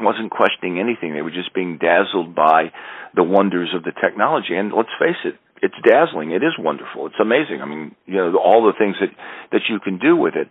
wasn't 0.00 0.30
questioning 0.30 0.80
anything. 0.80 1.14
They 1.14 1.22
were 1.22 1.30
just 1.30 1.54
being 1.54 1.78
dazzled 1.78 2.34
by 2.34 2.72
the 3.14 3.22
wonders 3.22 3.74
of 3.74 3.84
the 3.84 3.92
technology. 3.92 4.54
And 4.54 4.72
let's 4.72 4.92
face 4.98 5.18
it, 5.24 5.34
it's 5.62 5.74
dazzling. 5.84 6.32
It 6.32 6.42
is 6.42 6.52
wonderful. 6.58 7.06
It's 7.06 7.20
amazing. 7.20 7.62
I 7.62 7.66
mean, 7.66 7.94
you 8.06 8.16
know, 8.16 8.36
all 8.36 8.66
the 8.66 8.76
things 8.76 8.96
that 9.00 9.10
that 9.52 9.62
you 9.68 9.80
can 9.80 9.98
do 9.98 10.16
with 10.16 10.34
it. 10.36 10.48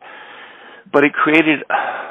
But 0.92 1.04
it 1.04 1.14
created, 1.14 1.64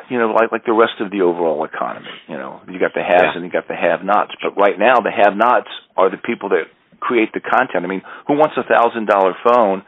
you 0.08 0.18
know, 0.18 0.32
like 0.32 0.52
like 0.52 0.64
the 0.64 0.72
rest 0.72 1.00
of 1.00 1.10
the 1.10 1.22
overall 1.22 1.64
economy. 1.64 2.14
You 2.28 2.36
know, 2.36 2.60
you 2.68 2.78
got 2.78 2.94
the 2.94 3.02
haves 3.02 3.32
yeah. 3.32 3.36
and 3.36 3.44
you 3.44 3.50
got 3.50 3.68
the 3.68 3.76
have-nots. 3.76 4.32
But 4.42 4.56
right 4.56 4.78
now, 4.78 5.00
the 5.00 5.10
have-nots 5.10 5.68
are 5.96 6.10
the 6.10 6.16
people 6.16 6.50
that 6.50 6.70
create 7.00 7.32
the 7.34 7.40
content. 7.40 7.84
I 7.84 7.88
mean, 7.88 8.02
who 8.28 8.34
wants 8.34 8.54
a 8.56 8.62
thousand 8.62 9.06
dollar 9.06 9.34
phone 9.42 9.82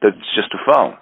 that's 0.00 0.22
just 0.36 0.54
a 0.54 0.60
phone? 0.62 0.96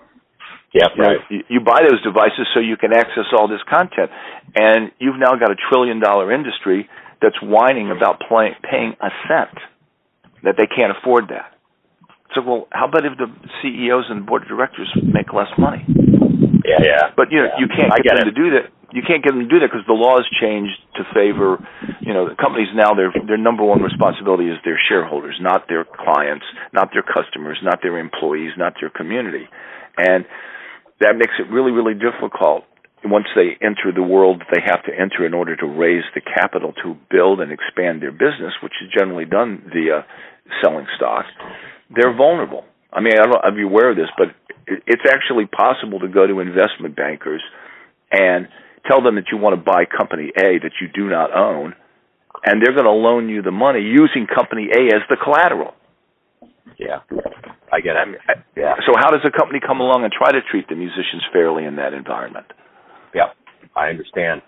Yeah, 0.76 0.92
right. 1.00 1.20
You, 1.30 1.40
you 1.48 1.60
buy 1.64 1.80
those 1.88 2.02
devices 2.04 2.44
so 2.52 2.60
you 2.60 2.76
can 2.76 2.92
access 2.92 3.32
all 3.32 3.48
this 3.48 3.64
content, 3.64 4.12
and 4.54 4.92
you've 5.00 5.16
now 5.16 5.32
got 5.40 5.50
a 5.50 5.56
trillion 5.56 6.00
dollar 6.00 6.30
industry 6.32 6.88
that's 7.22 7.40
whining 7.40 7.90
about 7.90 8.20
play, 8.20 8.52
paying 8.60 8.92
a 9.00 9.08
cent 9.24 9.56
that 10.44 10.60
they 10.60 10.68
can't 10.68 10.92
afford 10.92 11.32
that. 11.32 11.56
So, 12.34 12.42
well, 12.44 12.68
how 12.70 12.88
about 12.88 13.06
if 13.06 13.16
the 13.16 13.32
CEOs 13.62 14.12
and 14.12 14.26
board 14.26 14.42
of 14.42 14.48
directors 14.48 14.92
make 15.00 15.32
less 15.32 15.48
money? 15.56 15.80
Yeah, 15.88 16.84
yeah. 16.84 17.02
But 17.16 17.32
you 17.32 17.40
know, 17.40 17.48
yeah. 17.56 17.64
you 17.64 17.68
can't 17.72 17.88
get, 17.96 18.12
get 18.12 18.20
them 18.20 18.28
it. 18.28 18.34
to 18.34 18.36
do 18.36 18.50
that. 18.60 18.68
You 18.92 19.00
can't 19.00 19.24
get 19.24 19.32
them 19.32 19.48
to 19.48 19.48
do 19.48 19.58
that 19.60 19.72
because 19.72 19.86
the 19.88 19.96
laws 19.96 20.28
changed 20.40 20.76
to 21.00 21.02
favor, 21.16 21.58
you 22.00 22.12
know, 22.12 22.28
the 22.28 22.36
companies 22.36 22.68
now 22.76 22.92
their 22.92 23.12
their 23.26 23.40
number 23.40 23.64
one 23.64 23.80
responsibility 23.80 24.52
is 24.52 24.60
their 24.64 24.78
shareholders, 24.78 25.40
not 25.40 25.68
their 25.68 25.84
clients, 25.88 26.44
not 26.72 26.92
their 26.92 27.02
customers, 27.02 27.58
not 27.62 27.80
their 27.80 27.98
employees, 27.98 28.52
not 28.58 28.74
their 28.80 28.90
community, 28.90 29.48
and 29.96 30.26
that 31.00 31.14
makes 31.16 31.34
it 31.38 31.50
really, 31.52 31.72
really 31.72 31.94
difficult 31.94 32.64
once 33.04 33.26
they 33.36 33.56
enter 33.62 33.92
the 33.94 34.02
world 34.02 34.42
they 34.50 34.60
have 34.64 34.82
to 34.84 34.92
enter 34.92 35.24
in 35.26 35.34
order 35.34 35.54
to 35.54 35.66
raise 35.66 36.04
the 36.14 36.20
capital 36.20 36.72
to 36.82 36.96
build 37.10 37.40
and 37.40 37.52
expand 37.52 38.02
their 38.02 38.10
business, 38.10 38.52
which 38.62 38.72
is 38.82 38.90
generally 38.96 39.24
done 39.24 39.62
via 39.72 40.04
selling 40.62 40.86
stock. 40.96 41.24
They're 41.94 42.16
vulnerable. 42.16 42.64
I 42.92 43.00
mean, 43.00 43.12
I 43.14 43.22
don't 43.22 43.30
know 43.30 43.40
if 43.44 43.54
you're 43.56 43.70
aware 43.70 43.90
of 43.90 43.96
this, 43.96 44.10
but 44.16 44.28
it's 44.66 45.06
actually 45.08 45.46
possible 45.46 46.00
to 46.00 46.08
go 46.08 46.26
to 46.26 46.40
investment 46.40 46.96
bankers 46.96 47.42
and 48.10 48.48
tell 48.88 49.02
them 49.02 49.16
that 49.16 49.26
you 49.30 49.38
want 49.38 49.54
to 49.54 49.62
buy 49.62 49.84
company 49.84 50.32
A 50.36 50.58
that 50.62 50.72
you 50.80 50.88
do 50.92 51.08
not 51.08 51.36
own, 51.36 51.74
and 52.44 52.62
they're 52.62 52.74
going 52.74 52.86
to 52.86 52.90
loan 52.90 53.28
you 53.28 53.42
the 53.42 53.50
money 53.50 53.80
using 53.80 54.26
company 54.26 54.68
A 54.72 54.94
as 54.94 55.02
the 55.08 55.16
collateral. 55.22 55.74
Yeah. 56.78 57.00
I 57.72 57.80
get 57.80 57.96
it. 57.96 58.38
yeah. 58.56 58.74
So 58.86 58.94
how 58.96 59.10
does 59.10 59.20
a 59.24 59.30
company 59.36 59.60
come 59.64 59.80
along 59.80 60.04
and 60.04 60.12
try 60.12 60.30
to 60.32 60.40
treat 60.50 60.68
the 60.68 60.76
musicians 60.76 61.22
fairly 61.32 61.64
in 61.64 61.76
that 61.76 61.94
environment? 61.94 62.46
Yeah, 63.14 63.34
I 63.74 63.88
understand. 63.88 64.42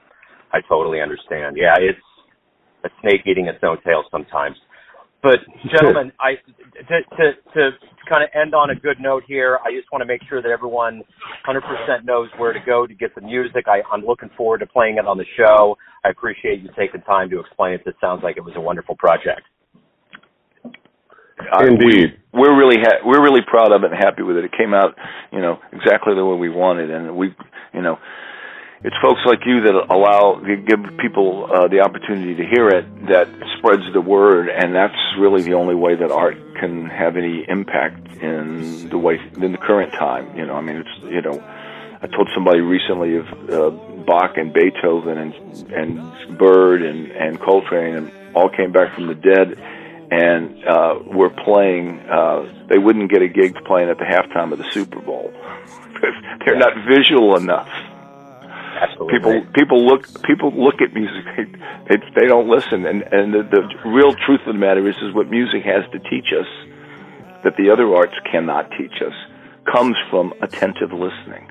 I 0.52 0.60
totally 0.68 1.00
understand. 1.00 1.56
Yeah, 1.56 1.74
it's 1.78 1.98
a 2.84 2.88
snake 3.00 3.22
eating 3.26 3.46
its 3.46 3.58
own 3.62 3.78
tail 3.84 4.04
sometimes. 4.10 4.56
But 5.22 5.40
gentlemen, 5.70 6.12
I 6.20 6.34
to 6.88 7.02
to 7.16 7.32
to 7.54 7.70
kind 8.08 8.22
of 8.22 8.30
end 8.34 8.54
on 8.54 8.70
a 8.70 8.74
good 8.74 9.00
note 9.00 9.24
here. 9.26 9.58
I 9.64 9.74
just 9.74 9.90
want 9.90 10.02
to 10.02 10.06
make 10.06 10.20
sure 10.28 10.40
that 10.40 10.50
everyone 10.50 11.02
100% 11.46 12.04
knows 12.04 12.28
where 12.38 12.52
to 12.52 12.60
go 12.64 12.86
to 12.86 12.94
get 12.94 13.14
the 13.14 13.20
music. 13.20 13.66
I, 13.66 13.82
I'm 13.92 14.02
looking 14.02 14.30
forward 14.36 14.58
to 14.58 14.66
playing 14.66 14.96
it 14.96 15.06
on 15.06 15.18
the 15.18 15.26
show. 15.36 15.76
I 16.04 16.10
appreciate 16.10 16.60
you 16.60 16.70
taking 16.78 17.02
time 17.02 17.30
to 17.30 17.40
explain 17.40 17.74
it. 17.74 17.82
It 17.84 17.96
sounds 18.00 18.22
like 18.22 18.36
it 18.36 18.44
was 18.44 18.54
a 18.56 18.60
wonderful 18.60 18.94
project. 18.96 19.42
Indeed, 21.60 22.18
we, 22.32 22.46
are 22.46 22.56
really 22.56 22.78
ha- 22.78 23.00
we're 23.04 23.22
really 23.22 23.42
proud 23.46 23.72
of 23.72 23.84
it 23.84 23.92
and 23.92 23.98
happy 23.98 24.22
with 24.22 24.36
it. 24.36 24.44
It 24.44 24.52
came 24.56 24.74
out, 24.74 24.96
you 25.32 25.40
know, 25.40 25.60
exactly 25.72 26.14
the 26.14 26.24
way 26.24 26.36
we 26.36 26.48
wanted, 26.48 26.90
and 26.90 27.16
we, 27.16 27.34
you 27.72 27.82
know, 27.82 27.98
it's 28.82 28.96
folks 29.02 29.20
like 29.26 29.40
you 29.44 29.60
that 29.62 29.74
allow 29.90 30.38
give 30.38 30.78
people 30.98 31.48
uh, 31.52 31.66
the 31.66 31.80
opportunity 31.80 32.36
to 32.36 32.44
hear 32.46 32.68
it 32.68 32.86
that 33.08 33.26
spreads 33.58 33.82
the 33.92 34.00
word, 34.00 34.48
and 34.48 34.74
that's 34.74 34.94
really 35.18 35.42
the 35.42 35.54
only 35.54 35.74
way 35.74 35.96
that 35.96 36.12
art 36.12 36.36
can 36.60 36.86
have 36.86 37.16
any 37.16 37.44
impact 37.48 38.06
in 38.22 38.88
the 38.88 38.98
way 38.98 39.18
in 39.40 39.52
the 39.52 39.58
current 39.58 39.92
time. 39.92 40.36
You 40.36 40.46
know, 40.46 40.54
I 40.54 40.60
mean, 40.60 40.76
it's 40.76 41.04
you 41.04 41.22
know, 41.22 41.42
I 42.02 42.06
told 42.06 42.28
somebody 42.34 42.60
recently 42.60 43.16
of 43.16 43.26
uh, 43.50 43.70
Bach 44.04 44.36
and 44.36 44.52
Beethoven 44.52 45.18
and 45.18 45.34
and 45.72 46.38
Bird 46.38 46.82
and 46.82 47.10
and 47.10 47.40
Coltrane 47.40 47.96
and 47.96 48.12
all 48.36 48.48
came 48.48 48.70
back 48.70 48.94
from 48.94 49.08
the 49.08 49.14
dead 49.14 49.58
and 50.10 50.64
uh, 50.64 50.98
were 51.06 51.30
playing. 51.30 52.00
Uh, 52.00 52.66
they 52.68 52.78
wouldn't 52.78 53.10
get 53.10 53.22
a 53.22 53.28
gig 53.28 53.54
playing 53.66 53.88
at 53.88 53.98
the 53.98 54.04
halftime 54.04 54.52
of 54.52 54.58
the 54.58 54.70
Super 54.70 55.00
Bowl 55.00 55.32
because 55.92 56.14
they're 56.44 56.58
not 56.58 56.72
visual 56.86 57.36
enough. 57.36 57.68
Absolutely. 58.80 59.18
People 59.18 59.46
people 59.54 59.86
look 59.86 60.22
people 60.22 60.52
look 60.52 60.80
at 60.80 60.94
music. 60.94 61.24
They 61.36 61.44
they, 61.88 62.02
they 62.14 62.26
don't 62.26 62.48
listen, 62.48 62.86
and 62.86 63.02
and 63.02 63.34
the, 63.34 63.42
the 63.42 63.88
real 63.88 64.14
truth 64.14 64.40
of 64.46 64.54
the 64.54 64.60
matter 64.60 64.88
is 64.88 64.96
is 64.96 65.14
what 65.14 65.28
music 65.30 65.62
has 65.64 65.84
to 65.92 65.98
teach 66.10 66.32
us 66.32 66.46
that 67.44 67.56
the 67.56 67.70
other 67.70 67.94
arts 67.94 68.14
cannot 68.30 68.70
teach 68.78 69.02
us 69.02 69.14
comes 69.72 69.96
from 70.10 70.32
attentive 70.42 70.92
listening. 70.92 71.50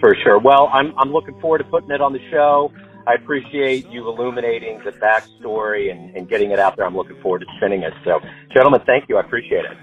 For 0.00 0.14
sure. 0.22 0.38
Well, 0.38 0.70
I'm 0.72 0.94
I'm 0.98 1.12
looking 1.12 1.38
forward 1.40 1.58
to 1.58 1.64
putting 1.64 1.90
it 1.90 2.00
on 2.00 2.12
the 2.12 2.30
show. 2.30 2.72
I 3.06 3.14
appreciate 3.14 3.88
you 3.90 4.08
illuminating 4.08 4.80
the 4.84 4.92
backstory 4.92 5.90
and, 5.90 6.14
and 6.16 6.28
getting 6.28 6.50
it 6.52 6.58
out 6.58 6.76
there. 6.76 6.86
I'm 6.86 6.96
looking 6.96 7.20
forward 7.20 7.40
to 7.40 7.46
spinning 7.58 7.82
it. 7.82 7.92
So, 8.04 8.20
gentlemen, 8.54 8.80
thank 8.86 9.08
you. 9.08 9.16
I 9.18 9.20
appreciate 9.20 9.64
it. 9.64 9.76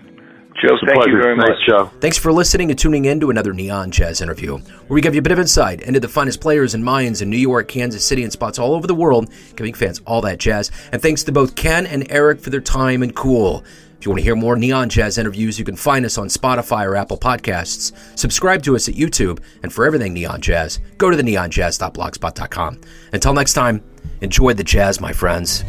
Joe, 0.61 0.77
thank 0.85 1.07
you 1.07 1.17
very 1.19 1.37
Thanks, 1.37 1.49
much. 1.49 1.67
Joe. 1.67 1.85
Thanks 2.01 2.17
for 2.17 2.31
listening 2.31 2.69
and 2.69 2.77
tuning 2.77 3.05
in 3.05 3.19
to 3.21 3.29
another 3.29 3.53
Neon 3.53 3.89
Jazz 3.89 4.21
interview, 4.21 4.57
where 4.57 4.89
we 4.89 5.01
give 5.01 5.15
you 5.15 5.19
a 5.19 5.21
bit 5.21 5.31
of 5.31 5.39
insight 5.39 5.81
into 5.81 5.99
the 5.99 6.09
finest 6.09 6.41
players 6.41 6.73
and 6.73 6.83
minds 6.83 7.21
in 7.21 7.29
New 7.29 7.37
York, 7.37 7.67
Kansas 7.67 8.05
City, 8.05 8.23
and 8.23 8.31
spots 8.31 8.59
all 8.59 8.73
over 8.73 8.85
the 8.85 8.93
world, 8.93 9.31
giving 9.55 9.73
fans 9.73 10.01
all 10.05 10.21
that 10.21 10.39
jazz. 10.39 10.69
And 10.91 11.01
thanks 11.01 11.23
to 11.23 11.31
both 11.31 11.55
Ken 11.55 11.87
and 11.87 12.05
Eric 12.11 12.41
for 12.41 12.49
their 12.49 12.61
time 12.61 13.01
and 13.01 13.15
cool. 13.15 13.63
If 14.01 14.05
you 14.05 14.09
want 14.09 14.21
to 14.21 14.23
hear 14.23 14.35
more 14.35 14.55
Neon 14.55 14.89
Jazz 14.89 15.19
interviews, 15.19 15.59
you 15.59 15.63
can 15.63 15.75
find 15.75 16.07
us 16.07 16.17
on 16.17 16.25
Spotify 16.25 16.87
or 16.87 16.95
Apple 16.95 17.19
Podcasts. 17.19 17.95
Subscribe 18.17 18.63
to 18.63 18.75
us 18.75 18.89
at 18.89 18.95
YouTube, 18.95 19.37
and 19.61 19.71
for 19.71 19.85
everything 19.85 20.11
Neon 20.15 20.41
Jazz, 20.41 20.79
go 20.97 21.11
to 21.11 21.15
the 21.15 21.21
neonjazz.blogspot.com. 21.21 22.81
Until 23.13 23.33
next 23.35 23.53
time, 23.53 23.83
enjoy 24.21 24.55
the 24.55 24.63
jazz, 24.63 24.99
my 24.99 25.13
friends. 25.13 25.63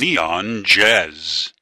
Neon 0.00 0.64
Jazz. 0.64 1.52